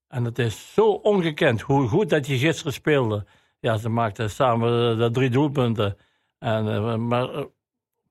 En 0.09 0.25
het 0.25 0.39
is 0.39 0.73
zo 0.75 0.91
ongekend 0.91 1.61
hoe 1.61 1.89
goed 1.89 2.11
dat 2.11 2.27
je 2.27 2.39
gisteren 2.39 2.73
speelde. 2.73 3.25
Ja, 3.61 3.77
ze 3.77 3.89
maakten 3.89 4.31
samen 4.31 4.93
eh, 4.93 4.99
de 4.99 5.11
drie 5.11 5.31
doelpunten. 5.31 5.97
En, 6.39 6.69
eh, 6.69 6.95
maar 6.97 7.29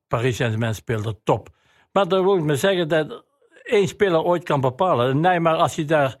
Paris 0.08 0.36
Saint-Germain 0.36 0.74
speelde 0.74 1.22
top. 1.24 1.48
Maar 1.92 2.08
dan 2.08 2.24
wil 2.24 2.36
ik 2.36 2.44
maar 2.44 2.56
zeggen 2.56 2.88
dat 2.88 3.24
één 3.62 3.88
speler 3.88 4.22
ooit 4.22 4.44
kan 4.44 4.60
bepalen. 4.60 5.20
Neymar, 5.20 5.56
als 5.56 5.76
hij 5.76 5.84
daar 5.84 6.16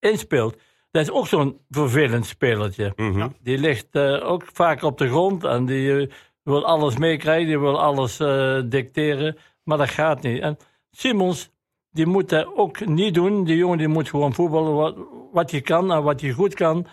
inspeelt, 0.00 0.56
dat 0.90 1.02
is 1.02 1.10
ook 1.10 1.26
zo'n 1.26 1.60
vervelend 1.68 2.26
spelertje. 2.26 2.92
Mhm. 2.96 3.28
Die 3.42 3.58
ligt 3.58 3.86
eh, 3.90 4.30
ook 4.30 4.44
vaak 4.52 4.82
op 4.82 4.98
de 4.98 5.08
grond 5.08 5.44
en 5.44 5.66
die 5.66 6.00
eh, 6.00 6.10
wil 6.42 6.64
alles 6.64 6.96
meekrijgen, 6.96 7.46
die 7.46 7.58
wil 7.58 7.80
alles 7.80 8.20
eh, 8.20 8.60
dicteren, 8.64 9.36
maar 9.64 9.78
dat 9.78 9.90
gaat 9.90 10.22
niet. 10.22 10.40
En 10.40 10.56
Simons, 10.90 11.50
die 11.90 12.06
moet 12.06 12.28
dat 12.28 12.56
ook 12.56 12.86
niet 12.86 13.14
doen. 13.14 13.44
Die 13.44 13.56
jongen 13.56 13.78
die 13.78 13.88
moet 13.88 14.08
gewoon 14.08 14.34
voetballen 14.34 14.74
wat, 14.74 14.96
wat 15.32 15.50
je 15.50 15.60
kan 15.60 15.92
en 15.92 16.02
wat 16.02 16.20
je 16.20 16.32
goed 16.32 16.54
kan. 16.54 16.86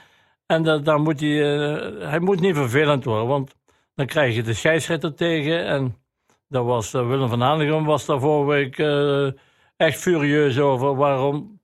En 0.45 0.63
dat, 0.63 0.85
dan 0.85 1.01
moet 1.01 1.19
hij, 1.19 1.37
hij 1.99 2.19
moet 2.19 2.39
niet 2.39 2.55
vervelend 2.55 3.03
worden, 3.03 3.27
want 3.27 3.55
dan 3.95 4.05
krijg 4.05 4.35
je 4.35 4.43
de 4.43 4.53
scheidsrechter 4.53 5.13
tegen. 5.13 5.65
En 5.65 5.95
dat 6.49 6.65
was 6.65 6.91
Willem 6.91 7.29
van 7.29 7.41
Hanegem 7.41 7.85
was 7.85 8.05
daar 8.05 8.19
vorige 8.19 8.49
week 8.49 8.77
eh, 8.77 9.27
echt 9.77 9.99
furieus 9.99 10.59
over 10.59 10.95
waarom, 10.95 11.56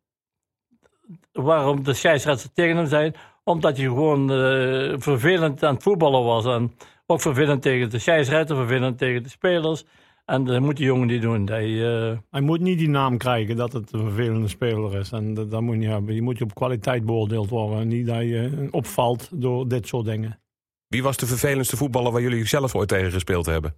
waarom 1.31 1.83
de 1.83 1.93
scheidsrechter 1.93 2.53
tegen 2.53 2.77
hem 2.77 2.87
zijn 2.87 3.15
omdat 3.43 3.77
hij 3.77 3.85
gewoon 3.85 4.31
eh, 4.31 4.93
vervelend 4.97 5.63
aan 5.63 5.73
het 5.73 5.83
voetballen 5.83 6.23
was. 6.23 6.45
En 6.45 6.71
ook 7.05 7.21
vervelend 7.21 7.61
tegen 7.61 7.89
de 7.89 7.99
scheidsrechter, 7.99 8.55
vervelend 8.55 8.97
tegen 8.97 9.23
de 9.23 9.29
spelers. 9.29 9.85
En 10.25 10.43
dat 10.43 10.61
moet 10.61 10.77
die 10.77 10.85
jongen 10.85 11.07
niet 11.07 11.21
doen. 11.21 11.47
Hij, 11.47 11.95
eh, 11.95 12.17
Hij 12.29 12.41
moet 12.41 12.59
niet 12.59 12.77
die 12.77 12.89
naam 12.89 13.17
krijgen 13.17 13.55
dat 13.55 13.73
het 13.73 13.93
een 13.93 13.99
vervelende 13.99 14.47
speler 14.47 14.95
is. 14.95 15.11
En 15.11 15.33
dat, 15.33 15.51
dat 15.51 15.61
moet 15.61 15.73
je 15.73 15.79
niet 15.79 15.89
hebben. 15.89 16.15
Je 16.15 16.21
moet 16.21 16.41
op 16.41 16.55
kwaliteit 16.55 17.05
beoordeeld 17.05 17.49
worden. 17.49 17.79
En 17.79 17.87
niet 17.87 18.07
dat 18.07 18.21
je 18.21 18.67
opvalt 18.71 19.29
door 19.31 19.67
dit 19.67 19.87
soort 19.87 20.05
dingen. 20.05 20.39
Wie 20.87 21.03
was 21.03 21.17
de 21.17 21.25
vervelendste 21.25 21.77
voetballer 21.77 22.11
waar 22.11 22.21
jullie 22.21 22.47
zelf 22.47 22.75
ooit 22.75 22.87
tegen 22.87 23.11
gespeeld 23.11 23.45
hebben? 23.45 23.75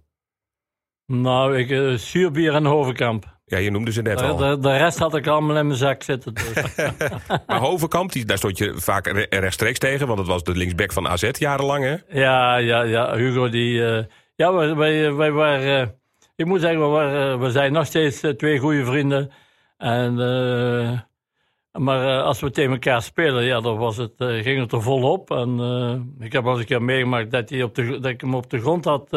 Nou, 1.06 1.58
ik, 1.58 1.70
eh 1.70 1.92
Zuurbier 1.92 2.54
en 2.54 2.64
Hovenkamp. 2.64 3.34
Ja, 3.44 3.58
je 3.58 3.70
noemde 3.70 3.92
ze 3.92 4.02
net 4.02 4.22
al. 4.22 4.36
de, 4.36 4.58
de 4.58 4.76
rest 4.76 4.98
had 4.98 5.14
ik 5.14 5.26
allemaal 5.26 5.56
in 5.56 5.66
mijn 5.66 5.78
zak 5.78 6.02
zitten. 6.02 6.34
Dus. 6.34 6.74
Maar 7.46 7.58
Hovenkamp, 7.58 8.12
die, 8.12 8.24
daar 8.24 8.38
stond 8.38 8.58
je 8.58 8.72
vaak 8.76 9.06
re- 9.06 9.26
rechtstreeks 9.30 9.78
tegen. 9.78 10.06
Want 10.06 10.18
het 10.18 10.28
was 10.28 10.42
de 10.42 10.56
linksback 10.56 10.92
van 10.92 11.08
AZ 11.08 11.30
jarenlang, 11.32 11.84
hè? 11.84 12.20
ja, 12.20 12.56
ja, 12.56 12.82
ja, 12.82 13.16
Hugo 13.16 13.48
die... 13.48 13.86
eh, 13.86 14.04
ja, 14.34 14.52
wij, 14.52 14.74
wij, 14.74 15.12
wij 15.12 15.30
waren... 15.32 15.80
eh, 15.80 15.88
ik 16.36 16.46
moet 16.46 16.60
zeggen, 16.60 16.80
we, 16.80 16.86
waren, 16.86 17.40
we 17.40 17.50
zijn 17.50 17.72
nog 17.72 17.86
steeds 17.86 18.22
twee 18.36 18.58
goede 18.58 18.84
vrienden. 18.84 19.30
En, 19.78 20.14
maar 21.72 22.22
als 22.22 22.40
we 22.40 22.50
tegen 22.50 22.72
elkaar 22.72 23.02
spelen, 23.02 23.44
ja, 23.44 23.60
dan 23.60 23.76
was 23.76 23.96
het, 23.96 24.12
ging 24.16 24.60
het 24.60 24.72
er 24.72 24.82
volop. 24.82 25.30
En 25.30 25.58
ik 26.20 26.32
heb 26.32 26.42
wel 26.42 26.52
eens 26.52 26.60
een 26.60 26.66
keer 26.66 26.82
meegemaakt 26.82 27.30
dat, 27.30 27.50
hij 27.50 27.62
op 27.62 27.74
de, 27.74 27.84
dat 27.90 28.04
ik 28.10 28.20
hem 28.20 28.34
op 28.34 28.50
de 28.50 28.60
grond 28.60 28.84
had... 28.84 29.08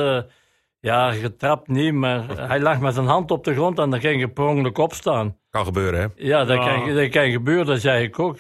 ja, 0.80 1.12
getrapt 1.12 1.68
niet, 1.68 1.94
maar 1.94 2.48
hij 2.48 2.60
lag 2.60 2.80
met 2.80 2.94
zijn 2.94 3.06
hand 3.06 3.32
op 3.32 3.44
de 3.44 3.54
grond 3.54 3.80
en 3.80 3.90
dan 3.90 4.00
ging 4.00 4.20
je 4.20 4.28
per 4.28 4.46
ongeluk 4.46 4.78
opstaan. 4.78 5.38
Kan 5.50 5.66
gebeuren, 5.66 6.00
hè? 6.00 6.08
Ja, 6.16 6.46
dat, 6.46 6.58
Ja. 6.58 6.80
Kan, 6.80 6.96
dat 6.96 7.10
kan 7.10 7.32
gebeuren, 7.32 7.66
dat 7.66 7.80
zei 7.82 8.04
ik 8.04 8.20
ook. 8.20 8.38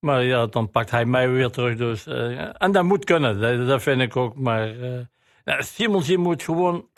Maar 0.00 0.24
ja, 0.24 0.46
dan 0.46 0.70
pakt 0.70 0.90
hij 0.90 1.04
mij 1.04 1.30
weer 1.30 1.50
terug. 1.50 1.76
Dus, 1.76 2.06
eh, 2.06 2.62
en 2.62 2.72
dat 2.72 2.84
moet 2.84 3.04
kunnen, 3.04 3.40
dat, 3.40 3.66
dat 3.66 3.82
vind 3.82 4.00
ik 4.00 4.16
ook. 4.16 4.34
Maar 4.34 4.80
eh 4.80 5.00
Simons 5.58 6.06
die 6.06 6.18
moet 6.18 6.42
gewoon 6.42 6.88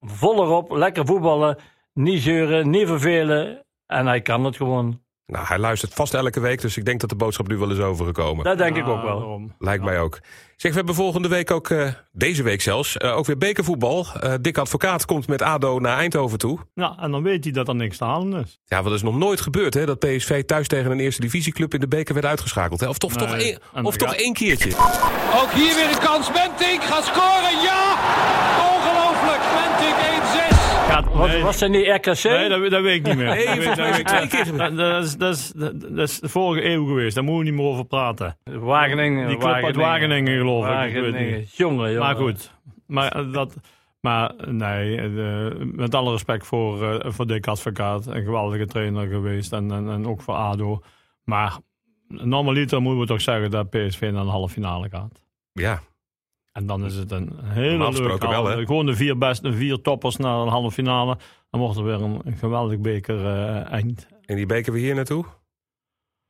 vol 0.00 0.42
erop, 0.42 0.70
lekker 0.70 1.06
voetballen. 1.06 1.56
Niet 1.92 2.22
zeuren, 2.22 2.70
niet 2.70 2.86
vervelen. 2.86 3.64
En 3.86 4.06
hij 4.06 4.20
kan 4.20 4.44
het 4.44 4.56
gewoon. 4.56 5.02
Nou, 5.32 5.46
hij 5.46 5.58
luistert 5.58 5.94
vast 5.94 6.14
elke 6.14 6.40
week, 6.40 6.60
dus 6.60 6.76
ik 6.76 6.84
denk 6.84 7.00
dat 7.00 7.08
de 7.10 7.16
boodschap 7.16 7.48
nu 7.48 7.56
wel 7.56 7.70
is 7.70 7.78
overgekomen. 7.78 8.44
Dat 8.44 8.58
denk 8.58 8.76
ik 8.76 8.86
ook 8.88 9.02
wel. 9.02 9.18
daarom. 9.18 9.54
Lijkt 9.58 9.84
mij 9.84 10.00
ook. 10.00 10.18
Zeg, 10.56 10.70
we 10.70 10.76
hebben 10.76 10.94
volgende 10.94 11.28
week 11.28 11.50
ook, 11.50 11.70
eh, 11.70 11.88
deze 12.12 12.42
week 12.42 12.60
zelfs, 12.62 12.96
eh, 12.96 13.16
ook 13.16 13.26
weer 13.26 13.38
bekervoetbal. 13.38 14.06
Eh 14.20 14.34
Dick 14.40 14.58
Advocaat 14.58 15.04
komt 15.04 15.26
met 15.28 15.42
ADO 15.42 15.78
naar 15.78 15.96
Eindhoven 15.98 16.38
toe. 16.38 16.58
Ja, 16.74 16.96
en 17.00 17.10
dan 17.10 17.22
weet 17.22 17.44
hij 17.44 17.52
dat 17.52 17.68
er 17.68 17.74
niks 17.74 17.96
te 17.96 18.04
halen 18.04 18.44
is. 18.44 18.58
Ja, 18.64 18.76
want 18.76 18.84
dat 18.88 18.94
is 18.94 19.02
nog 19.02 19.16
nooit 19.18 19.40
gebeurd, 19.40 19.74
hè? 19.74 19.86
Dat 19.86 19.98
PSV 19.98 20.44
thuis 20.44 20.68
tegen 20.68 20.90
een 20.90 21.00
eerste 21.00 21.20
divisieclub 21.20 21.74
in 21.74 21.80
de 21.80 21.88
beker 21.88 22.14
werd 22.14 22.26
uitgeschakeld. 22.26 22.80
Hè? 22.80 22.88
Of 22.88 22.98
toch, 22.98 23.14
Nee, 23.16 23.26
toch, 23.26 23.36
één, 23.36 23.58
en 23.74 23.84
of 23.84 23.96
toch 23.96 24.08
gaat- 24.08 24.18
één 24.18 24.32
keertje. 24.32 24.70
Ook 25.42 25.50
hier 25.52 25.74
weer 25.74 25.88
een 25.92 25.98
kans. 25.98 26.32
Mentink 26.32 26.82
gaat 26.82 27.04
scoren. 27.04 27.62
Ja! 27.62 28.57
Ongelooflijk. 31.06 31.10
Mentink 31.14 31.14
1-6. 31.14 31.14
Gaat, 31.14 31.14
Was, 31.14 31.28
nee, 31.30 31.42
was 31.42 31.60
er 31.60 31.70
niet 31.70 31.86
RKC? 31.86 32.22
nee 32.24 32.48
dat, 32.48 32.70
dat 32.70 32.82
weet 32.82 32.96
ik 32.96 33.06
niet 33.06 33.16
meer. 33.16 33.26
Nee, 33.34 33.46
Dat 33.46 33.56
weet- 33.56 33.64
dat 33.76 33.86
het 33.86 33.96
weet- 33.96 34.06
twee 34.06 34.26
keer 34.28 34.44
gebeurd. 34.46 34.76
Dat, 34.76 34.92
dat 34.92 35.04
is, 35.04 35.16
dat, 35.16 35.34
is, 35.36 35.52
dat 35.90 36.08
is 36.08 36.20
de 36.20 36.28
vorige 36.28 36.64
eeuw 36.68 36.86
geweest, 36.86 37.14
daar 37.14 37.24
moeten 37.24 37.44
we 37.44 37.50
niet 37.50 37.60
meer 37.60 37.70
over 37.70 37.84
praten. 37.84 38.36
Wageningen. 38.44 39.28
Die 39.28 39.36
club 39.36 39.52
uit 39.52 39.76
Wageningen, 39.76 40.38
geloof 40.38 40.64
ik. 40.64 40.70
Wageningen. 40.70 41.44
Jongen, 41.52 41.84
jongen. 41.86 41.98
Maar 41.98 42.14
goed. 42.16 42.52
Maar, 42.86 43.12
eh, 43.12 43.32
dat, 43.32 43.54
maar 44.00 44.32
nee, 44.46 45.08
met 45.64 45.94
alle 45.94 46.10
respect 46.10 46.46
voor, 46.46 46.92
eh, 46.92 47.10
voor 47.12 47.26
Dick 47.26 47.46
Advocaat. 47.46 48.06
Een 48.06 48.24
geweldige 48.24 48.66
trainer 48.66 49.06
geweest. 49.08 49.52
En, 49.52 49.70
en, 49.72 49.88
en 49.90 50.06
ook 50.06 50.22
voor 50.22 50.34
ADO. 50.34 50.80
Maar 51.24 51.56
normaliter 52.08 52.82
moeten 52.82 53.00
we 53.00 53.06
toch 53.06 53.20
zeggen 53.20 53.50
dat 53.50 53.70
PSV 53.70 54.00
naar 54.00 54.22
een 54.22 54.28
halve 54.28 54.52
finale 54.52 54.88
gaat. 54.88 55.22
Ja, 55.52 55.80
En 56.58 56.66
dan 56.66 56.84
is 56.84 56.94
het 56.94 57.10
een 57.10 57.30
hele 57.42 57.90
leuke 57.90 58.28
wel, 58.28 58.46
hè? 58.46 58.66
Gewoon 58.66 58.86
de 58.86 58.94
vier 58.94 59.18
beste, 59.18 59.52
vier 59.52 59.80
toppers 59.80 60.16
naar 60.16 60.38
een 60.38 60.48
halve 60.48 60.70
finale. 60.70 61.16
Dan 61.50 61.60
wordt 61.60 61.76
er 61.76 61.84
weer 61.84 62.02
een, 62.02 62.20
een 62.24 62.36
geweldig 62.36 62.78
beker 62.78 63.26
eh, 63.26 63.72
eind. 63.72 64.08
en 64.24 64.36
die 64.36 64.46
beker 64.46 64.72
we 64.72 64.78
hier 64.78 64.94
naartoe? 64.94 65.24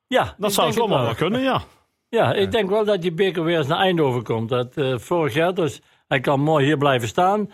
Ja, 0.07 0.35
Dat 0.39 0.49
ik 0.49 0.57
zou 0.57 0.73
zomaar 0.73 1.03
wel 1.03 1.15
kunnen, 1.15 1.41
ja. 1.41 1.63
Ja, 2.09 2.35
ik 2.35 2.51
denk 2.51 2.71
wel 2.71 2.85
dat 2.85 3.03
die 3.03 3.13
beker 3.13 3.45
weer 3.45 3.59
eens 3.59 3.67
naar 3.67 3.79
Eindhoven 3.79 4.23
komt. 4.23 4.49
Dat, 4.49 4.77
eh, 4.77 4.99
vorig 4.99 5.35
jaar, 5.35 5.55
dus 5.55 5.81
hij 6.09 6.21
kan 6.21 6.41
mooi 6.41 6.65
hier 6.65 6.79
blijven 6.79 7.09
staan. 7.09 7.51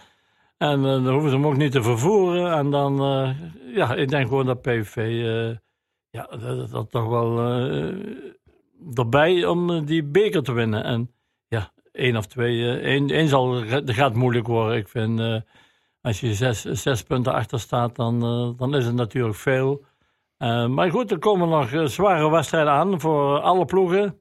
En 0.58 0.78
eh, 0.78 0.84
dan 0.84 1.08
hoeven 1.08 1.30
ze 1.30 1.36
hem 1.36 1.46
ook 1.46 1.56
niet 1.56 1.72
te 1.72 1.82
vervoeren. 1.82 2.52
En 2.52 2.70
dan, 2.70 3.00
eh, 3.00 3.30
ja, 3.74 3.94
ik 3.94 4.08
denk 4.08 4.28
gewoon 4.28 4.46
dat 4.46 4.62
PV, 4.62 4.96
eh, 4.96 5.56
ja, 6.10 6.26
dat, 6.36 6.70
dat 6.70 6.90
toch 6.90 7.06
wel 7.08 7.38
eh, 7.38 7.94
erbij 8.94 9.46
om 9.46 9.84
die 9.84 10.04
beker 10.04 10.42
te 10.42 10.52
winnen. 10.52 10.84
En 10.84 11.10
één 11.94 12.16
of 12.16 12.26
twee, 12.26 12.78
eh, 12.78 13.00
één, 13.10 13.28
zal, 13.28 13.62
gaat 13.84 14.14
moeilijk 14.14 14.46
worden. 14.46 14.76
Ik 14.76 14.88
vind, 14.88 15.20
eh, 15.20 15.40
als 16.00 16.20
je 16.20 16.34
zes, 16.34 16.62
zes 16.62 17.02
punten 17.02 17.32
achter 17.32 17.60
staat, 17.60 17.96
dan, 17.96 18.22
eh, 18.22 18.58
dan 18.58 18.74
is 18.74 18.86
het 18.86 18.94
natuurlijk 18.94 19.36
veel. 19.36 19.84
Eh, 20.36 20.66
maar 20.66 20.90
goed, 20.90 21.10
er 21.10 21.18
komen 21.18 21.48
nog 21.48 21.90
zware 21.90 22.30
wedstrijden 22.30 22.72
aan 22.72 23.00
voor 23.00 23.40
alle 23.40 23.64
ploegen. 23.64 24.18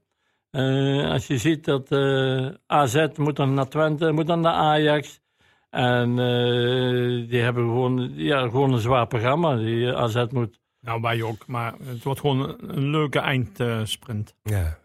Eh, 0.54 1.10
als 1.12 1.28
je 1.28 1.38
ziet 1.38 1.66
dat 1.66 1.92
eh, 1.92 2.48
AZ 2.66 3.08
moet 3.16 3.36
dan 3.36 3.54
naar 3.54 3.68
Twente, 3.68 4.12
moet 4.12 4.28
dan 4.28 4.40
naar 4.40 4.54
Ajax. 4.54 5.22
En 5.70 6.10
eh, 6.10 7.30
die 7.30 7.42
hebben 7.42 7.64
gewoon, 7.64 8.12
ja, 8.16 8.42
gewoon 8.42 8.74
een 8.74 8.80
zwaar 8.80 9.08
programma. 9.08 9.56
Die 9.56 9.94
AZ 9.96 10.26
moet. 10.30 10.60
Nou, 10.80 11.02
wij 11.02 11.22
ook. 11.22 11.48
Maar 11.48 11.74
het 11.84 12.04
wordt 12.04 12.20
gewoon 12.20 12.40
een, 12.40 12.78
een 12.78 12.90
leuke 12.90 13.20
eindsprint. 13.20 14.36
Ja. 14.44 14.78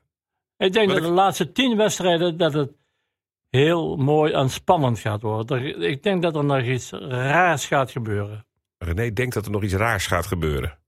Ik 0.58 0.72
denk 0.72 0.88
dat 0.90 1.02
de 1.02 1.08
laatste 1.08 1.52
tien 1.52 1.76
wedstrijden 1.76 2.36
dat 2.36 2.52
het 2.52 2.70
heel 3.50 3.96
mooi 3.96 4.32
en 4.32 4.50
spannend 4.50 4.98
gaat 4.98 5.22
worden. 5.22 5.80
Ik 5.82 6.02
denk 6.02 6.22
dat 6.22 6.36
er 6.36 6.44
nog 6.44 6.62
iets 6.62 6.90
raars 6.90 7.66
gaat 7.66 7.90
gebeuren. 7.90 8.46
René 8.78 9.12
denkt 9.12 9.34
dat 9.34 9.44
er 9.44 9.50
nog 9.50 9.62
iets 9.62 9.74
raars 9.74 10.06
gaat 10.06 10.26
gebeuren. 10.26 10.78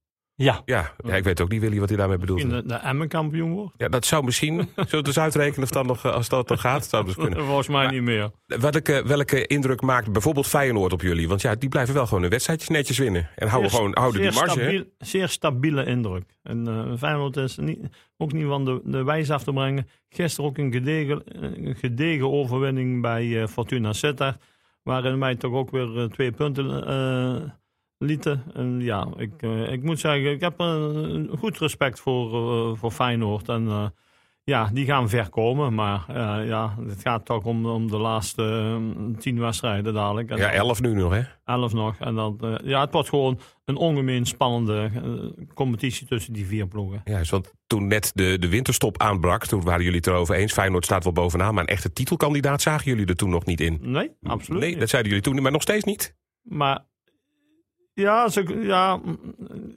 Ja, 0.45 0.63
Ja, 0.65 0.93
ja 1.05 1.15
ik 1.17 1.25
weet 1.25 1.41
ook 1.41 1.49
niet, 1.51 1.61
Willy, 1.61 1.79
wat 1.81 1.89
hij 1.89 1.99
daarmee 1.99 2.19
bedoelt. 2.19 2.41
In 2.41 2.49
de, 2.49 2.63
de 2.67 2.75
Emmen 2.75 3.09
kampioen 3.09 3.53
wordt. 3.53 3.75
Ja, 3.77 3.89
dat 3.89 4.07
zou 4.07 4.25
misschien, 4.25 4.55
zullen 4.75 4.91
we 4.91 4.97
het 4.97 5.07
eens 5.07 5.19
uitrekenen 5.19 5.63
of 5.63 5.71
dat 5.71 5.87
nog, 5.87 6.05
eh, 6.05 6.13
als 6.13 6.29
dat 6.29 6.49
nog 6.49 6.61
gaat? 6.61 6.85
Zou 6.87 7.05
dus 7.05 7.15
kunnen. 7.15 7.45
Volgens 7.45 7.69
mij 7.69 7.91
niet 7.91 8.03
meer. 8.03 8.31
Welke, 8.47 9.03
welke 9.07 9.47
indruk 9.47 9.81
maakt 9.81 10.13
bijvoorbeeld 10.13 10.47
Feyenoord 10.47 10.93
op 10.93 11.03
jullie? 11.03 11.29
Want 11.29 11.41
ja, 11.41 11.55
die 11.55 11.69
blijven 11.69 11.95
wel 11.95 12.07
gewoon 12.07 12.21
hun 12.23 12.31
wedstrijdjes 12.31 12.69
netjes 12.69 12.99
winnen. 12.99 13.29
En 13.37 13.49
houden, 13.49 13.71
Zeer- 13.71 13.79
gewoon, 13.81 13.97
houden 13.99 14.23
die 14.23 14.33
marge. 14.33 14.51
stabiel- 14.51 14.85
zeer 14.99 15.29
stabiele 15.29 15.85
indruk. 15.85 16.25
En 16.43 16.67
eh 16.69 16.99
Feyenoord 16.99 17.37
is 17.37 17.57
niet, 17.57 17.79
ook 18.17 18.33
niet 18.33 18.47
van 18.47 18.65
de, 18.65 18.81
de 18.85 19.05
wijs 19.05 19.31
af 19.31 19.43
te 19.45 19.53
brengen. 19.53 19.89
Gisteren 20.09 20.51
ook 20.51 20.59
een 20.59 20.73
gedegen, 20.73 21.23
een 21.65 21.77
gedegen 21.77 22.31
overwinning 22.33 23.03
bij 23.03 23.43
eh, 23.43 23.47
Fortuna 23.49 23.93
Sittard. 23.93 24.37
Waarin 24.83 25.19
wij 25.19 25.37
toch 25.37 25.53
ook 25.53 25.71
weer 25.71 26.09
twee 26.13 26.31
punten 26.33 26.87
eh, 26.87 27.51
lieten. 28.05 28.43
En 28.55 28.81
ja, 28.81 29.07
ik, 29.17 29.33
eh, 29.43 29.73
ik 29.73 29.83
moet 29.83 30.01
zeggen, 30.01 30.31
ik 30.31 30.41
heb 30.41 30.55
een 30.59 31.31
goed 31.39 31.59
respect 31.59 32.01
voor, 32.01 32.27
eh, 32.35 32.77
voor 32.79 32.91
Feyenoord. 32.91 33.49
En 33.49 33.67
eh, 33.69 33.87
ja, 34.45 34.71
die 34.73 34.85
gaan 34.85 35.09
ver 35.09 35.29
komen. 35.29 35.75
Maar 35.75 36.05
eh, 36.09 36.49
ja, 36.49 36.77
het 36.89 37.01
gaat 37.03 37.25
toch 37.25 37.45
om, 37.45 37.67
om 37.67 37.91
de 37.91 37.97
laatste 37.99 38.43
eh, 38.43 39.19
tien 39.19 39.39
wedstrijden 39.41 39.95
dadelijk. 39.95 40.31
En 40.31 40.37
Ja, 40.37 40.53
elf 40.53 40.81
nu 40.81 40.95
nog, 40.95 41.13
hè? 41.13 41.23
11 41.45 41.73
nog. 41.73 41.97
En 41.99 42.15
dan, 42.15 42.39
eh, 42.41 42.55
ja, 42.65 42.81
het 42.81 42.93
wordt 42.93 43.09
gewoon 43.09 43.41
een 43.65 43.77
ongemeen 43.77 44.27
spannende 44.27 44.91
eh, 44.95 45.45
competitie 45.55 46.07
tussen 46.07 46.33
die 46.33 46.47
vier 46.47 46.67
ploegen. 46.67 47.01
Juist, 47.05 47.31
want 47.31 47.53
toen 47.67 47.87
net 47.87 48.11
de, 48.15 48.39
de 48.39 48.49
winterstop 48.49 48.99
aanbrak, 48.99 49.47
toen 49.47 49.63
waren 49.63 49.83
jullie 49.83 49.97
het 49.99 50.07
erover 50.07 50.35
eens. 50.35 50.53
Feyenoord 50.53 50.85
staat 50.85 51.05
wel 51.05 51.13
bovenaan, 51.13 51.55
maar 51.55 51.63
een 51.63 51.69
echte 51.69 51.93
titelkandidaat 51.93 52.63
zagen 52.63 52.85
jullie 52.91 53.07
er 53.07 53.17
toen 53.17 53.31
nog 53.31 53.45
niet 53.45 53.61
in. 53.61 53.79
Nee, 53.83 54.11
absoluut 54.23 54.61
Nee, 54.61 54.71
niet. 54.71 54.79
dat 54.81 54.89
zeiden 54.89 55.13
jullie 55.13 55.27
toen, 55.27 55.43
maar 55.43 55.53
nog 55.53 55.63
steeds 55.63 55.85
niet. 55.85 56.15
Maar 56.43 56.85
ja, 57.95 58.29
ze, 58.29 58.59
ja, 58.63 58.97
mm, 58.97 59.19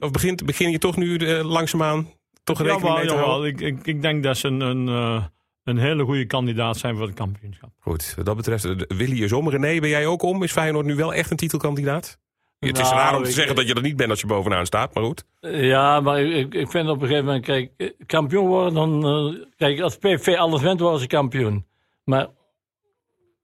Of 0.00 0.10
begint, 0.10 0.44
begin 0.46 0.70
je 0.70 0.78
toch 0.78 0.96
nu 0.96 1.16
eh, 1.16 1.44
langzaamaan 1.50 2.08
toch 2.44 2.58
rekening 2.58 2.82
jawel, 2.82 2.96
mee 2.98 3.06
te 3.06 3.12
jawel. 3.14 3.28
houden? 3.28 3.50
Ik, 3.50 3.60
ik, 3.60 3.86
ik 3.86 4.02
denk 4.02 4.22
dat 4.22 4.36
ze 4.36 4.48
een, 4.48 4.60
een, 4.60 4.88
eh, 4.88 5.24
een 5.64 5.78
hele 5.78 6.04
goede 6.04 6.26
kandidaat 6.26 6.76
zijn 6.76 6.96
voor 6.96 7.06
het 7.06 7.14
kampioenschap. 7.14 7.70
Goed, 7.80 8.12
wat 8.16 8.26
dat 8.26 8.36
betreft, 8.36 8.64
eh, 8.64 8.72
Willy 8.88 9.22
is 9.22 9.32
om. 9.32 9.48
René, 9.50 9.80
ben 9.80 9.88
jij 9.88 10.06
ook 10.06 10.22
om? 10.22 10.42
Is 10.42 10.52
Feyenoord 10.52 10.86
nu 10.86 10.94
wel 10.94 11.14
echt 11.14 11.30
een 11.30 11.36
titelkandidaat? 11.36 12.18
Het 12.58 12.78
is 12.78 12.82
Nou, 12.82 12.94
raar 12.94 13.16
om 13.16 13.22
te 13.22 13.28
ik- 13.28 13.34
zeggen 13.34 13.54
dat 13.54 13.66
je 13.68 13.74
er 13.74 13.82
niet 13.82 13.96
bent 13.96 14.10
als 14.10 14.20
je 14.20 14.26
bovenaan 14.26 14.66
staat, 14.66 14.94
maar 14.94 15.04
goed. 15.04 15.24
Ja, 15.40 16.00
maar 16.00 16.20
ik, 16.22 16.54
ik 16.54 16.70
vind 16.70 16.88
op 16.88 17.00
een 17.02 17.06
gegeven 17.08 17.24
moment, 17.24 17.44
kijk, 17.44 17.94
kampioen 18.06 18.46
worden, 18.46 18.74
dan, 18.74 19.46
kijk, 19.56 19.80
als 19.80 19.96
PV 19.96 20.34
alles 20.38 20.62
wint, 20.62 20.80
worden 20.80 21.00
ze 21.00 21.06
kampioen. 21.06 21.66
Maar 22.04 22.26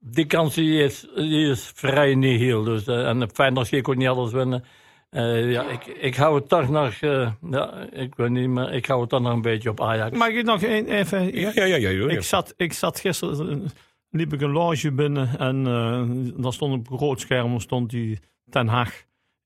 die 0.01 0.27
kans 0.27 0.55
die 0.55 0.83
is, 0.83 1.07
die 1.15 1.51
is 1.51 1.73
vrij 1.75 2.15
nihil. 2.15 2.63
Dus, 2.65 2.87
eh, 2.87 3.09
en 3.09 3.31
Feyenoord 3.33 3.67
zie 3.67 3.79
ik 3.79 3.89
ook 3.89 3.97
niet 3.97 4.09
alles 4.09 4.33
winnen. 4.33 4.65
Eh, 5.11 5.51
ja, 5.51 5.63
ik, 5.63 5.87
ik 5.87 6.17
hou 6.17 6.35
het 6.35 6.49
toch 6.49 6.69
nog, 6.69 6.93
eh, 6.93 7.33
ja, 7.51 7.89
ik 7.93 8.15
weet 8.15 8.31
niet, 8.31 8.49
maar 8.49 8.73
ik 8.73 8.87
hou 8.87 9.01
het 9.01 9.11
toch 9.11 9.21
nog 9.21 9.33
een 9.33 9.43
beetje 9.43 9.71
op 9.71 9.81
Ajax. 9.81 10.19
Mag 10.19 10.29
ik 10.29 10.45
nog 10.45 10.63
een, 10.63 10.87
even... 10.87 11.39
Ja, 11.39 11.51
ja, 11.55 11.65
ja. 11.65 11.77
ja, 11.77 11.89
ja. 11.89 12.09
Ik 12.09 12.23
zat, 12.23 12.55
ik 12.57 12.73
zat 12.73 13.01
gisteren, 13.01 13.71
liep 14.11 14.33
ik 14.33 14.41
een 14.41 14.51
loge 14.51 14.93
binnen 14.93 15.39
en 15.39 15.67
eh 15.67 16.43
daar 16.43 16.53
stond 16.53 16.75
op 16.75 16.91
een 16.91 16.99
groot 16.99 17.21
scherm 17.21 17.61
stond 17.61 17.91
die 17.91 18.19
Ten 18.51 18.69
Hag 18.69 18.93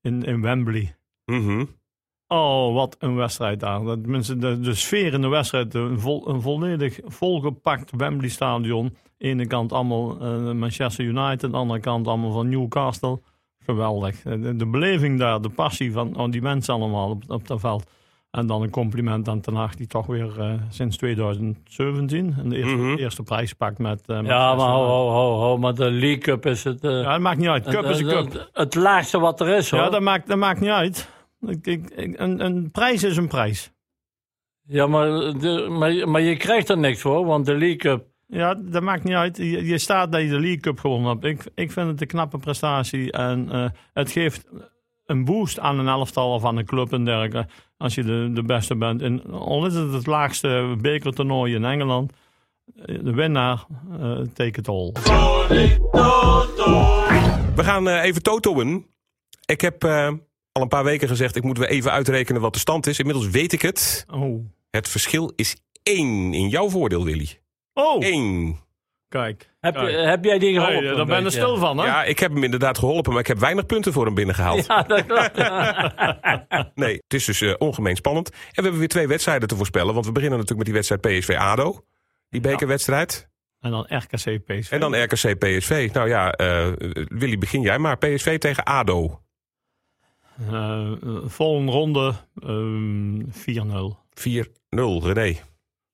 in, 0.01 0.23
in 0.23 0.41
Wembley. 0.41 0.95
Mhm. 1.25 1.65
Oh, 2.27 2.73
wat 2.73 2.95
een 2.99 3.15
wedstrijd 3.15 3.59
daar. 3.59 3.83
Dat, 3.83 4.03
de, 4.03 4.59
de 4.59 4.73
sfeer 4.75 5.13
in 5.13 5.21
de 5.21 5.27
wedstrijd, 5.27 5.73
een, 5.73 5.99
vol, 5.99 6.29
een 6.29 6.41
volledig 6.41 6.99
volgepakt 7.05 7.91
Wembley 7.97 8.29
stadion. 8.29 8.95
Ene 9.17 9.47
kant 9.47 9.73
allemaal 9.73 10.17
eh, 10.21 10.51
Manchester 10.51 11.05
United, 11.05 11.51
de 11.51 11.57
andere 11.57 11.79
kant 11.79 12.07
allemaal 12.07 12.31
van 12.31 12.49
Newcastle. 12.49 13.21
Geweldig. 13.65 14.21
De, 14.21 14.55
de 14.55 14.65
beleving 14.67 15.19
daar, 15.19 15.41
de 15.41 15.49
passie 15.49 15.91
van 15.91 16.17
oh, 16.17 16.31
die 16.31 16.41
mensen 16.41 16.73
allemaal 16.73 17.09
op, 17.09 17.23
op 17.27 17.47
dat 17.47 17.59
veld. 17.59 17.89
En 18.31 18.47
dan 18.47 18.61
een 18.61 18.69
compliment 18.69 19.27
aan 19.27 19.41
Ten 19.41 19.55
Hag, 19.55 19.75
die 19.75 19.87
toch 19.87 20.05
weer 20.05 20.39
eh, 20.39 20.53
sinds 20.69 20.97
2017 20.97 22.35
de 22.49 22.55
eerste, 22.57 22.75
Mhm. 22.75 22.95
eerste 22.95 23.23
prijs 23.23 23.53
pakt 23.53 23.77
met 23.79 24.01
eh, 24.05 24.21
ja, 24.23 24.55
maar 24.55 24.67
ho, 24.69 24.85
ho, 24.85 25.09
ho, 25.09 25.39
ho, 25.39 25.57
maar 25.57 25.73
de 25.73 25.91
League 25.91 26.17
Cup 26.17 26.45
is 26.45 26.63
het, 26.63 26.81
Ja, 26.81 27.11
dat 27.11 27.19
maakt 27.19 27.37
niet 27.37 27.47
uit. 27.47 27.67
Cup 27.67 27.83
is 27.85 27.99
een 27.99 28.07
cup. 28.07 28.33
het, 28.33 28.49
het 28.53 28.75
laagste 28.75 29.19
wat 29.19 29.39
er 29.41 29.47
is, 29.47 29.71
hoor. 29.71 29.79
Ja, 29.79 29.89
dat 29.89 30.01
maakt, 30.01 30.27
dat 30.27 30.37
maakt 30.37 30.59
niet 30.59 30.69
uit. 30.69 31.09
Ik, 31.49 31.91
een, 31.95 32.45
een 32.45 32.71
prijs 32.71 33.03
is 33.03 33.17
een 33.17 33.27
prijs. 33.27 33.71
Ja, 34.67 34.87
maar, 34.87 35.07
de, 35.39 35.67
maar, 35.69 36.09
maar 36.09 36.21
je 36.21 36.37
krijgt 36.37 36.69
er 36.69 36.77
niks 36.77 37.01
voor, 37.01 37.25
want 37.25 37.45
de 37.45 37.51
League 37.57 37.75
Cup... 37.77 38.05
Ja, 38.27 38.53
dat 38.55 38.83
maakt 38.83 39.03
niet 39.03 39.13
uit. 39.13 39.37
Je, 39.37 39.65
je 39.65 39.77
staat 39.77 40.11
dat 40.11 40.21
je 40.21 40.27
de 40.27 40.39
League 40.39 40.59
Cup 40.59 40.79
gewonnen 40.79 41.11
hebt. 41.11 41.23
Ik, 41.23 41.51
ik 41.55 41.71
vind 41.71 41.87
het 41.87 42.01
een 42.01 42.07
knappe 42.07 42.37
prestatie. 42.37 43.11
En 43.11 43.51
eh, 43.51 43.69
het 43.93 44.11
geeft 44.11 44.45
een 45.05 45.25
boost 45.25 45.59
aan 45.59 45.79
een 45.79 45.87
elftal 45.87 46.33
of 46.33 46.45
aan 46.45 46.57
een 46.57 46.65
club 46.65 46.93
en 46.93 47.05
dergelijke. 47.05 47.47
Als 47.77 47.95
je 47.95 48.03
de, 48.03 48.29
de 48.33 48.43
beste 48.43 48.75
bent. 48.75 49.01
En 49.01 49.31
al 49.31 49.65
is 49.65 49.73
het 49.73 49.93
het 49.93 50.05
laagste 50.05 50.75
bekertoernooi 50.81 51.55
in 51.55 51.65
Engeland. 51.65 52.13
eh, 52.75 52.99
De 53.03 53.13
winnaar 53.13 53.65
eh 53.99 54.19
take 54.33 54.59
it 54.59 54.67
all. 54.67 54.91
We 57.55 57.63
gaan 57.63 57.87
eh, 57.87 58.03
even 58.03 58.23
totoen. 58.23 58.87
Ik 59.45 59.61
heb 59.61 59.83
eh, 59.83 60.11
al 60.55 60.61
een 60.61 60.67
paar 60.67 60.83
weken 60.83 61.07
gezegd, 61.07 61.35
ik 61.35 61.43
moet 61.43 61.57
weer 61.57 61.67
even 61.69 61.91
uitrekenen 61.91 62.41
wat 62.41 62.53
de 62.53 62.59
stand 62.59 62.87
is. 62.87 62.99
Inmiddels 62.99 63.29
weet 63.29 63.53
ik 63.53 63.61
het. 63.61 64.05
Oh. 64.13 64.45
Het 64.71 64.89
verschil 64.89 65.31
is 65.35 65.55
één 65.83 66.33
in 66.33 66.49
jouw 66.49 66.69
voordeel, 66.69 67.03
Willy. 67.05 67.39
Oh, 67.73 68.05
Eén. 68.05 68.59
Kijk. 69.09 69.53
Heb, 69.59 69.73
kijk. 69.75 69.89
je- 69.89 69.97
heb 69.97 70.23
jij 70.25 70.39
die 70.39 70.53
geholpen? 70.53 70.81
Nee, 70.81 70.89
een 70.89 70.95
daar 70.97 71.05
ben 71.05 71.17
ik 71.17 71.23
beetje? 71.23 71.39
stil 71.39 71.57
van, 71.57 71.77
hè? 71.77 71.85
Ja, 71.85 72.03
ik 72.03 72.19
heb 72.19 72.33
hem 72.33 72.43
inderdaad 72.43 72.77
geholpen, 72.77 73.11
maar 73.11 73.21
ik 73.21 73.27
heb 73.27 73.37
weinig 73.39 73.65
punten 73.65 73.93
voor 73.93 74.05
hem 74.05 74.13
binnengehaald. 74.13 74.65
Ja, 74.65 74.81
dat 74.83 75.05
klopt. 75.05 75.37
Nee, 76.83 76.93
het 76.93 77.13
is 77.13 77.25
dus 77.25 77.41
eh, 77.41 77.53
ongemeen 77.57 77.95
spannend. 77.95 78.29
En 78.29 78.35
we 78.53 78.61
hebben 78.61 78.79
weer 78.79 78.87
twee 78.87 79.07
wedstrijden 79.07 79.47
te 79.47 79.55
voorspellen. 79.55 79.93
Want 79.93 80.05
we 80.05 80.11
beginnen 80.11 80.39
natuurlijk 80.39 80.67
met 80.67 80.75
die 80.75 80.83
wedstrijd 80.85 81.19
PSV-ADO. 81.19 81.85
Die 82.29 82.41
bekerwedstrijd. 82.41 83.29
En 83.59 83.71
dan 83.71 83.85
RKC 83.89 84.45
PSV. 84.45 84.71
En 84.71 84.79
dan 84.79 85.03
RKC-PSV. 85.03 85.89
Nou 85.93 86.07
ja, 86.09 86.31
eh, 86.31 86.67
Willy, 87.07 87.37
begin 87.37 87.61
jij 87.61 87.77
maar. 87.77 87.97
PSV 87.97 88.37
tegen 88.37 88.63
ADO. 88.63 89.21
Eh, 90.51 90.91
volgende 91.25 91.71
ronde 91.71 92.13
ehm 92.43 93.21
4-0. 93.29 93.97
4-0, 94.13 95.03
René. 95.03 95.35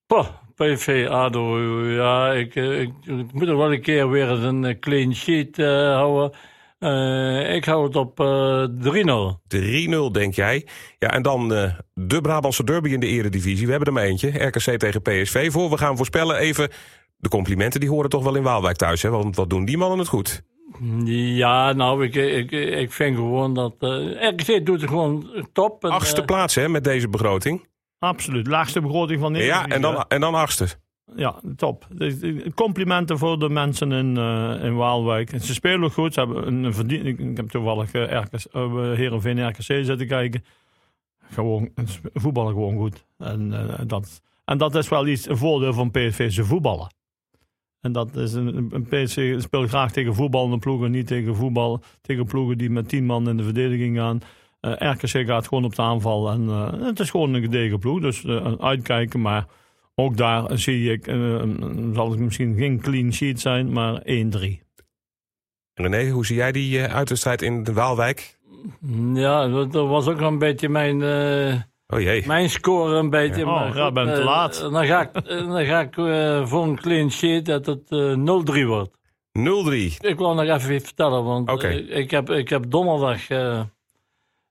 Poh, 0.07 0.27
PV, 0.55 1.07
ADO, 1.09 1.59
ja, 1.85 2.31
ik, 2.31 2.55
eh, 2.55 2.79
ik, 2.79 2.93
ik 3.05 3.33
moet 3.33 3.47
er 3.47 3.57
wel 3.57 3.73
een 3.73 3.81
keer 3.81 4.09
weer 4.09 4.29
eens 4.29 4.43
een 4.43 4.65
eh, 4.65 4.79
clean 4.79 5.15
sheet 5.15 5.59
eh, 5.59 5.67
houden. 5.67 6.31
Eh, 6.79 7.55
ik 7.55 7.65
hou 7.65 7.85
het 7.85 7.95
op 7.95 8.19
eh 8.19 8.65
3-0. 8.79 9.41
3-0, 9.47 10.11
denk 10.11 10.33
jij. 10.33 10.67
Ja, 10.99 11.09
en 11.09 11.21
dan 11.21 11.53
eh, 11.53 11.73
de 11.93 12.21
Brabantse 12.21 12.63
derby 12.63 12.89
in 12.89 12.99
de 12.99 13.07
eredivisie. 13.07 13.65
We 13.65 13.71
hebben 13.71 13.87
er 13.87 13.93
maar 13.93 14.03
eentje. 14.03 14.29
RKC 14.29 14.79
tegen 14.79 15.01
PSV. 15.01 15.51
Voor 15.51 15.69
we 15.69 15.77
gaan 15.77 15.97
voorspellen 15.97 16.37
even... 16.37 16.69
De 17.17 17.29
complimenten 17.29 17.79
die 17.79 17.89
horen 17.89 18.09
toch 18.09 18.23
wel 18.23 18.35
in 18.35 18.43
Waalwijk 18.43 18.75
thuis, 18.75 19.01
hè? 19.01 19.09
Want 19.09 19.35
wat 19.35 19.49
doen 19.49 19.65
die 19.65 19.77
mannen 19.77 19.99
het 19.99 20.07
goed? 20.07 20.43
Ja, 21.05 21.73
nou, 21.73 22.03
ik, 22.05 22.15
ik, 22.15 22.51
ik 22.51 22.91
vind 22.91 23.15
gewoon 23.15 23.53
dat... 23.53 23.75
eh 23.79 24.29
RKC 24.29 24.65
doet 24.65 24.81
het 24.81 24.89
gewoon 24.89 25.45
top. 25.53 25.83
En, 25.83 25.89
Achtste 25.89 26.19
eh, 26.21 26.25
plaats, 26.25 26.55
hè, 26.55 26.69
met 26.69 26.83
deze 26.83 27.09
begroting. 27.09 27.67
Absoluut. 27.99 28.47
Laagste 28.47 28.81
begroting 28.81 29.19
van 29.19 29.33
Ja, 29.33 29.39
Nederland. 29.39 29.73
en 29.73 29.81
dan, 29.81 30.05
en 30.07 30.21
dan 30.21 30.33
achtste. 30.35 30.67
Ja, 31.15 31.39
top. 31.55 31.87
Dus, 31.93 32.19
eh, 32.19 32.35
Complimenten 32.55 33.17
voor 33.17 33.39
de 33.39 33.49
mensen 33.49 33.91
in, 33.91 34.17
eh, 34.17 34.63
in 34.63 34.75
Waalwijk. 34.75 35.31
En 35.31 35.39
Ze 35.39 35.53
spelen 35.53 35.83
ook 35.83 35.93
goed. 35.93 36.13
Ze 36.13 36.19
hebben 36.19 36.47
een, 36.47 36.63
een 36.63 36.73
verdien- 36.73 37.05
Ik 37.05 37.37
heb 37.37 37.49
toevallig 37.49 37.93
uh, 37.93 38.11
RKC, 38.11 38.45
uh, 38.55 38.73
Heerenveen 38.93 39.47
RKC 39.47 39.61
zitten 39.61 40.07
kijken. 40.07 40.43
Gewoon, 41.31 41.69
ze 41.87 41.99
voetballen 42.13 42.53
gewoon 42.53 42.77
goed. 42.77 43.05
En, 43.17 43.53
eh, 43.69 43.79
dat, 43.87 44.21
en 44.45 44.57
dat 44.57 44.75
is 44.75 44.89
wel 44.89 45.07
iets, 45.07 45.29
een 45.29 45.37
voordeel 45.37 45.73
van 45.73 45.91
PSV. 45.91 46.31
Ze 46.31 46.43
voetballen. 46.45 46.87
En 47.81 47.91
dat 47.91 48.15
is 48.15 48.33
een, 48.33 48.69
een 48.71 48.85
PSV 48.85 49.41
speelt 49.41 49.69
graag 49.69 49.91
tegen 49.91 50.15
voetballende 50.15 50.57
ploegen, 50.57 50.91
niet 50.91 51.07
tegen 51.07 51.35
voetbal. 51.35 51.83
Tegen 52.01 52.25
ploegen 52.25 52.57
die 52.57 52.69
met 52.69 52.89
tien 52.89 53.05
man 53.05 53.29
in 53.29 53.37
de 53.37 53.43
verdediging 53.43 53.97
gaan. 53.97 54.21
Eh, 54.59 54.91
RKC 54.91 55.27
gaat 55.27 55.47
gewoon 55.47 55.63
op 55.63 55.75
de 55.75 55.81
aanval. 55.81 56.31
En 56.31 56.49
eh, 56.49 56.85
het 56.85 56.99
is 56.99 57.09
gewoon 57.09 57.33
een 57.33 57.41
gedegen 57.41 57.79
ploeg. 57.79 58.01
Dus 58.01 58.25
eh, 58.25 58.53
uitkijken. 58.59 59.21
Maar 59.21 59.45
ook 59.95 60.17
daar 60.17 60.57
zie 60.57 60.91
ik, 60.91 61.05
zal 61.93 62.11
het 62.11 62.19
misschien 62.19 62.55
geen 62.57 62.81
clean 62.81 63.13
sheet 63.13 63.39
zijn, 63.39 63.71
maar 63.71 64.01
1-3. 64.01 64.05
René, 65.73 66.09
hoe 66.09 66.25
zie 66.25 66.35
jij 66.35 66.51
die 66.51 66.77
uh, 66.77 66.83
uitwedstrijd 66.83 67.41
in 67.41 67.63
de 67.63 67.73
Waalwijk? 67.73 68.39
Ja, 69.13 69.47
dat, 69.47 69.71
was 69.71 70.07
ook 70.07 70.19
een 70.19 70.37
beetje 70.37 70.69
mijn, 70.69 70.99
Oh 71.93 71.99
jee. 71.99 72.23
mijn 72.27 72.49
score 72.49 72.95
een 72.95 73.09
beetje. 73.09 73.45
Maar 73.45 73.69
Oh, 73.69 73.75
ja, 73.75 73.83
goed, 73.85 73.93
ben 73.93 74.05
te 74.05 74.19
eh, 74.19 74.25
laat. 74.25 74.59
Dan 74.71 74.85
ga 74.85 75.01
ik, 75.01 75.15
eh, 75.25 75.37
dan 75.37 75.65
ga 75.65 75.79
ik 75.79 75.97
eh, 75.97 76.45
voor 76.45 76.63
een 76.63 76.75
clean 76.79 77.11
sheet 77.11 77.45
dat 77.45 77.65
het 77.65 77.89
eh 77.91 78.13
0-3 78.61 78.65
wordt. 78.65 78.97
0-3. 79.39 79.97
Ik 79.99 80.17
wil 80.17 80.33
nog 80.33 80.45
even 80.45 80.73
iets 80.73 80.85
vertellen, 80.85 81.23
want 81.23 81.63
eh, 81.63 81.97
ik, 81.97 82.11
heb, 82.11 82.29
ik 82.29 82.49
heb 82.49 82.63
donderdag... 82.69 83.29
eh, 83.29 83.59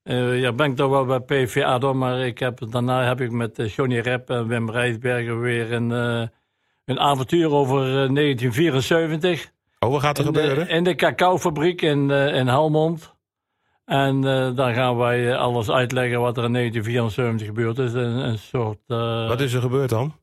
eh, 0.02 0.40
ja, 0.40 0.52
ben 0.52 0.70
ik 0.70 0.76
toch 0.76 0.90
wel 0.90 1.04
bij 1.04 1.20
PVA 1.20 1.78
door, 1.78 1.96
maar 1.96 2.18
ik 2.26 2.38
heb, 2.38 2.58
daarna 2.70 3.04
heb 3.04 3.20
ik 3.20 3.30
met 3.30 3.58
eh, 3.58 3.68
Johnny 3.68 3.98
Rep 3.98 4.30
en 4.30 4.46
Wim 4.48 4.70
Rijsbergen 4.70 5.40
weer 5.40 5.72
een, 5.72 5.92
eh, 5.92 6.22
een 6.84 6.98
avontuur 7.00 7.50
over 7.52 7.78
eh, 7.80 7.92
1974. 8.14 9.50
Oh, 9.78 9.90
wat 9.90 10.00
gaat 10.00 10.18
er 10.18 10.26
in, 10.26 10.32
de, 10.32 10.38
gebeuren? 10.38 10.68
in 10.68 10.84
de 10.84 10.94
cacaofabriek 10.94 11.82
in, 11.82 12.10
eh, 12.10 12.34
in 12.34 12.46
Helmond. 12.46 13.14
En 13.90 14.24
eh, 14.24 14.50
dan 14.56 14.74
gaan 14.74 14.96
wij 14.96 15.30
eh, 15.32 15.38
alles 15.38 15.70
uitleggen 15.70 16.20
wat 16.20 16.36
er 16.36 16.44
in 16.44 16.52
1974 16.52 17.46
gebeurd 17.46 17.78
is. 17.78 17.92
Een, 17.92 18.28
een 18.28 18.38
soort... 18.38 18.78
eh, 18.86 19.28
Wat 19.28 19.40
is 19.40 19.52
er 19.52 19.60
gebeurd 19.60 19.88
dan? 19.90 20.14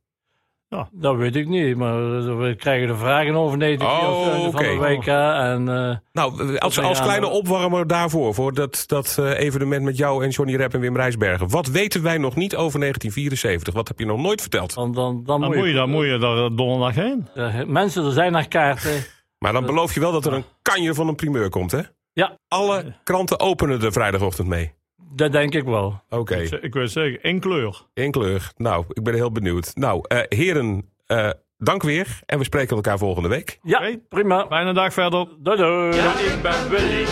Dat 0.92 1.16
weet 1.16 1.36
ik 1.36 1.48
niet, 1.48 1.76
maar 1.78 1.98
we 2.38 2.56
krijgen 2.56 2.88
de 2.88 2.96
vragen 2.96 3.36
over 3.36 3.60
1974 3.60 4.46
Oh, 4.46 4.52
van 4.52 4.88
de. 4.90 4.96
WK. 4.96 5.08
En, 5.08 5.90
eh, 5.90 5.96
Nou, 6.12 6.58
als, 6.58 6.80
als 6.80 7.02
kleine 7.02 7.28
opwarmer 7.28 7.88
daarvoor, 7.88 8.34
voor 8.34 8.54
dat, 8.54 8.84
dat 8.86 9.18
eh, 9.20 9.40
evenement 9.40 9.84
met 9.84 9.98
jou 9.98 10.24
en 10.24 10.30
Johnny 10.30 10.56
Rep 10.56 10.74
en 10.74 10.80
Wim 10.80 10.96
Rijsbergen. 10.96 11.50
Wat 11.50 11.68
weten 11.68 12.04
wij 12.04 12.18
nog 12.18 12.36
niet 12.36 12.56
over 12.56 12.80
1974? 12.80 13.74
Wat 13.74 13.88
heb 13.88 14.00
je 14.00 14.06
nog 14.06 14.20
nooit 14.22 14.42
verteld? 14.42 14.74
dan, 14.76 14.92
dan, 14.92 15.24
dan, 15.24 15.42
Dan 15.42 15.56
moet 15.56 15.68
je, 15.68 15.74
dan 15.74 15.90
moet 15.90 16.06
je 16.06 16.18
daar 16.18 16.56
donderdag 16.56 16.96
heen. 16.96 17.28
Mensen, 17.72 18.06
er 18.06 18.12
zijn 18.12 18.32
nog 18.32 18.48
kaarten. 18.48 19.04
Maar 19.38 19.54
dan 19.54 19.66
beloof 19.66 19.94
je 19.94 20.00
wel 20.00 20.12
dat 20.12 20.26
er 20.26 20.34
een 20.34 20.46
kanje 20.62 20.94
van 20.94 21.08
een 21.08 21.16
primeur 21.16 21.50
komt, 21.50 21.72
hè? 21.72 21.82
Ja, 22.18 22.38
Alle 22.48 22.96
kranten 23.04 23.40
openen 23.40 23.82
er 23.82 23.92
vrijdagochtend 23.92 24.48
mee. 24.48 24.72
dat 25.16 25.32
denk 25.32 25.54
ik 25.54 25.64
wel. 25.64 26.02
Oké, 26.10 26.36
Ik 26.62 26.74
wil 26.74 26.88
zeggen, 26.88 27.22
in 27.24 27.40
kleur. 27.40 27.86
in 27.94 28.12
kleur. 28.12 28.52
Nou, 28.56 28.86
ik 28.90 29.04
ben 29.04 29.14
heel 29.14 29.32
benieuwd. 29.32 29.72
Nou, 29.76 30.02
eh, 30.08 30.20
heren, 30.30 30.90
eh, 31.06 31.30
dank 31.58 31.84
weer. 31.84 32.20
En 32.26 32.38
we 32.38 32.44
spreken 32.44 32.76
elkaar 32.76 32.98
volgende 32.98 33.30
week. 33.30 33.60
Ja, 33.64 33.78
Oké. 33.80 33.98
prima. 34.10 34.46
Fijne 34.50 34.74
dag 34.74 34.94
verder. 34.94 35.28
Doei 35.40 35.58
doei. 35.58 35.90
ik 35.98 36.42
ben 36.42 36.70
Willy 36.70 37.06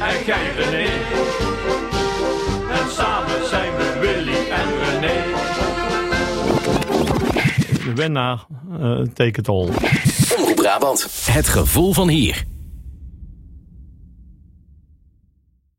en 0.00 0.24
jij 0.26 0.50
René. 0.56 0.86
En 2.70 2.90
samen 2.90 3.46
zijn 3.46 3.76
we 3.76 3.96
Willy 4.00 4.50
en 4.50 4.68
René. 4.84 5.22
De 7.84 7.92
winnaar 7.94 8.46
uh, 8.80 9.00
take 9.00 9.38
it 9.40 9.48
all. 9.48 9.68
Omroep 10.38 10.56
Brabant. 10.56 11.02
Het 11.32 11.48
gevoel 11.48 11.92
van 11.92 12.08
hier. 12.08 12.44